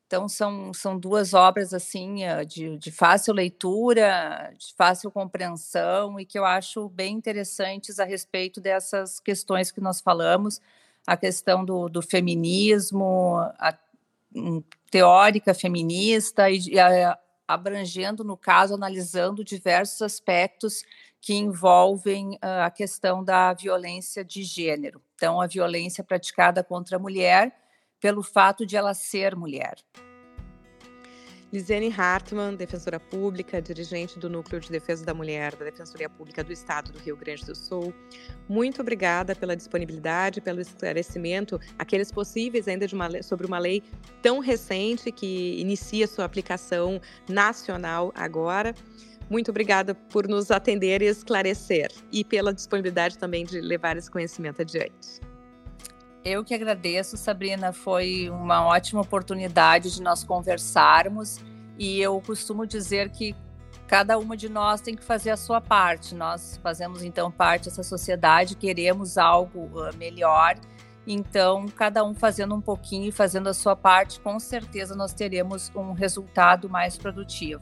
Então, 0.08 0.30
são, 0.30 0.72
são 0.74 1.00
duas 1.00 1.34
obras 1.34 1.74
assim 1.74 2.24
eh, 2.24 2.46
de, 2.46 2.78
de 2.78 2.92
fácil 2.92 3.34
leitura, 3.34 4.54
de 4.58 4.74
fácil 4.76 5.10
compreensão, 5.10 6.20
e 6.20 6.26
que 6.26 6.38
eu 6.38 6.46
acho 6.46 6.88
bem 6.90 7.16
interessantes 7.16 8.00
a 8.00 8.06
respeito 8.06 8.62
dessas 8.62 9.20
questões 9.20 9.72
que 9.72 9.82
nós 9.82 10.00
falamos, 10.00 10.62
a 11.08 11.18
questão 11.18 11.66
do, 11.66 11.90
do 11.90 12.02
feminismo, 12.02 13.38
a, 13.58 13.76
teórica 14.90 15.54
feminista 15.54 16.50
e, 16.50 16.60
e 16.70 16.80
a, 16.80 17.18
abrangendo, 17.48 18.24
no 18.24 18.38
caso, 18.38 18.74
analisando 18.74 19.44
diversos 19.44 20.02
aspectos 20.02 20.84
que 21.22 21.34
envolvem 21.34 22.36
uh, 22.36 22.66
a 22.66 22.72
questão 22.72 23.24
da 23.24 23.54
violência 23.54 24.24
de 24.24 24.44
gênero. 24.44 25.02
Então, 25.16 25.42
a 25.42 25.48
violência 25.48 26.04
praticada 26.04 26.64
contra 26.64 26.98
a 26.98 27.00
mulher 27.00 27.56
pelo 28.00 28.22
fato 28.22 28.66
de 28.66 28.78
ela 28.78 28.94
ser 28.94 29.36
mulher. 29.36 29.78
Lisiane 31.56 31.90
Hartmann, 31.90 32.54
defensora 32.54 33.00
pública, 33.00 33.62
dirigente 33.62 34.20
do 34.20 34.30
Núcleo 34.30 34.60
de 34.60 34.70
Defesa 34.70 35.06
da 35.06 35.14
Mulher 35.14 35.56
da 35.56 35.64
Defensoria 35.64 36.10
Pública 36.10 36.44
do 36.44 36.52
Estado 36.52 36.92
do 36.92 37.00
Rio 37.00 37.16
Grande 37.16 37.46
do 37.46 37.56
Sul. 37.56 37.94
Muito 38.50 38.82
obrigada 38.82 39.34
pela 39.34 39.56
disponibilidade, 39.56 40.42
pelo 40.42 40.60
esclarecimento, 40.60 41.58
aqueles 41.80 42.12
possíveis 42.12 42.68
ainda 42.68 42.86
uma, 42.92 43.24
sobre 43.24 43.48
uma 43.48 43.58
lei 43.58 43.82
tão 44.22 44.40
recente 44.40 45.14
que 45.14 45.58
inicia 45.58 46.08
sua 46.08 46.26
aplicação 46.26 47.00
nacional 47.30 48.12
agora. 48.14 48.76
Muito 49.30 49.50
obrigada 49.50 49.96
por 49.96 50.28
nos 50.28 50.52
atender 50.52 51.02
e 51.02 51.06
esclarecer 51.06 51.90
e 52.12 52.26
pela 52.26 52.54
disponibilidade 52.54 53.18
também 53.18 53.46
de 53.46 53.62
levar 53.62 53.96
esse 53.96 54.12
conhecimento 54.12 54.62
adiante. 54.62 55.22
Eu 56.26 56.44
que 56.44 56.56
agradeço, 56.56 57.16
Sabrina. 57.18 57.72
Foi 57.72 58.32
uma 58.32 58.66
ótima 58.66 59.02
oportunidade 59.02 59.94
de 59.94 60.02
nós 60.02 60.24
conversarmos 60.24 61.38
e 61.78 62.02
eu 62.02 62.20
costumo 62.20 62.66
dizer 62.66 63.12
que 63.12 63.36
cada 63.88 64.18
uma 64.18 64.36
de 64.36 64.50
nós 64.50 64.82
tem 64.82 64.96
que 64.96 65.04
fazer 65.04 65.30
a 65.30 65.38
sua 65.38 65.62
parte. 65.62 66.16
Nós 66.16 66.60
fazemos 66.64 67.04
então 67.04 67.30
parte 67.32 67.66
dessa 67.66 67.84
sociedade, 67.84 68.56
queremos 68.56 69.20
algo 69.20 69.70
melhor. 70.00 70.56
Então, 71.06 71.68
cada 71.68 72.04
um 72.04 72.16
fazendo 72.16 72.56
um 72.56 72.62
pouquinho 72.62 73.10
e 73.10 73.12
fazendo 73.12 73.48
a 73.48 73.54
sua 73.54 73.76
parte, 73.76 74.20
com 74.20 74.40
certeza 74.40 74.96
nós 74.96 75.14
teremos 75.14 75.72
um 75.76 75.94
resultado 75.94 76.68
mais 76.68 76.98
produtivo. 76.98 77.62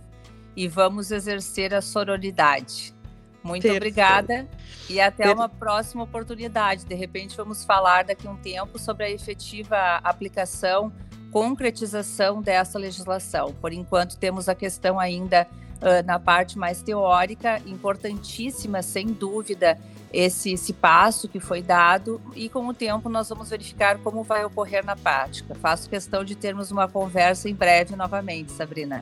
E 0.55 0.69
vamos 0.69 1.11
exercer 1.11 1.73
a 1.73 1.81
sororidade. 1.81 2.95
Muito 3.43 3.63
Perfeito. 3.63 3.77
obrigada 3.77 4.47
e 4.89 5.01
até 5.01 5.31
uma 5.31 5.49
próxima 5.49 6.03
oportunidade. 6.03 6.85
De 6.85 6.95
repente, 6.95 7.35
vamos 7.35 7.65
falar 7.65 8.05
daqui 8.05 8.27
a 8.27 8.31
um 8.31 8.37
tempo 8.37 8.79
sobre 8.79 9.05
a 9.05 9.11
efetiva 9.11 9.75
aplicação, 10.03 10.91
concretização 11.31 12.41
dessa 12.41 12.79
legislação. 12.79 13.53
Por 13.59 13.73
enquanto, 13.73 14.17
temos 14.17 14.47
a 14.47 14.55
questão 14.55 14.99
ainda 14.99 15.45
uh, 15.81 16.05
na 16.05 16.17
parte 16.19 16.57
mais 16.57 16.81
teórica, 16.81 17.61
importantíssima, 17.65 18.81
sem 18.81 19.07
dúvida, 19.07 19.77
esse, 20.13 20.53
esse 20.53 20.71
passo 20.71 21.27
que 21.27 21.39
foi 21.39 21.61
dado, 21.61 22.21
e 22.35 22.47
com 22.47 22.67
o 22.67 22.73
tempo 22.73 23.09
nós 23.09 23.29
vamos 23.29 23.49
verificar 23.49 23.97
como 23.97 24.23
vai 24.23 24.45
ocorrer 24.45 24.85
na 24.85 24.95
prática. 24.95 25.55
Faço 25.55 25.89
questão 25.89 26.23
de 26.23 26.35
termos 26.35 26.71
uma 26.71 26.87
conversa 26.87 27.49
em 27.49 27.55
breve 27.55 27.95
novamente, 27.95 28.51
Sabrina 28.51 29.01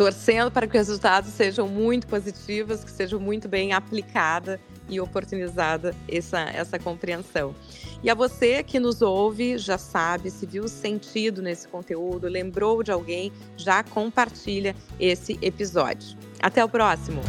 torcendo 0.00 0.50
para 0.50 0.66
que 0.66 0.78
os 0.78 0.88
resultados 0.88 1.30
sejam 1.30 1.68
muito 1.68 2.06
positivos, 2.06 2.82
que 2.82 2.90
sejam 2.90 3.20
muito 3.20 3.46
bem 3.46 3.74
aplicados 3.74 4.58
e 4.88 4.98
oportunizada 4.98 5.94
essa, 6.08 6.40
essa 6.40 6.78
compreensão. 6.78 7.54
E 8.02 8.08
a 8.08 8.14
você 8.14 8.62
que 8.62 8.80
nos 8.80 9.02
ouve, 9.02 9.58
já 9.58 9.76
sabe, 9.76 10.30
se 10.30 10.46
viu 10.46 10.66
sentido 10.68 11.42
nesse 11.42 11.68
conteúdo, 11.68 12.28
lembrou 12.28 12.82
de 12.82 12.90
alguém, 12.90 13.30
já 13.58 13.84
compartilha 13.84 14.74
esse 14.98 15.38
episódio. 15.42 16.16
Até 16.40 16.64
o 16.64 16.68
próximo! 16.68 17.20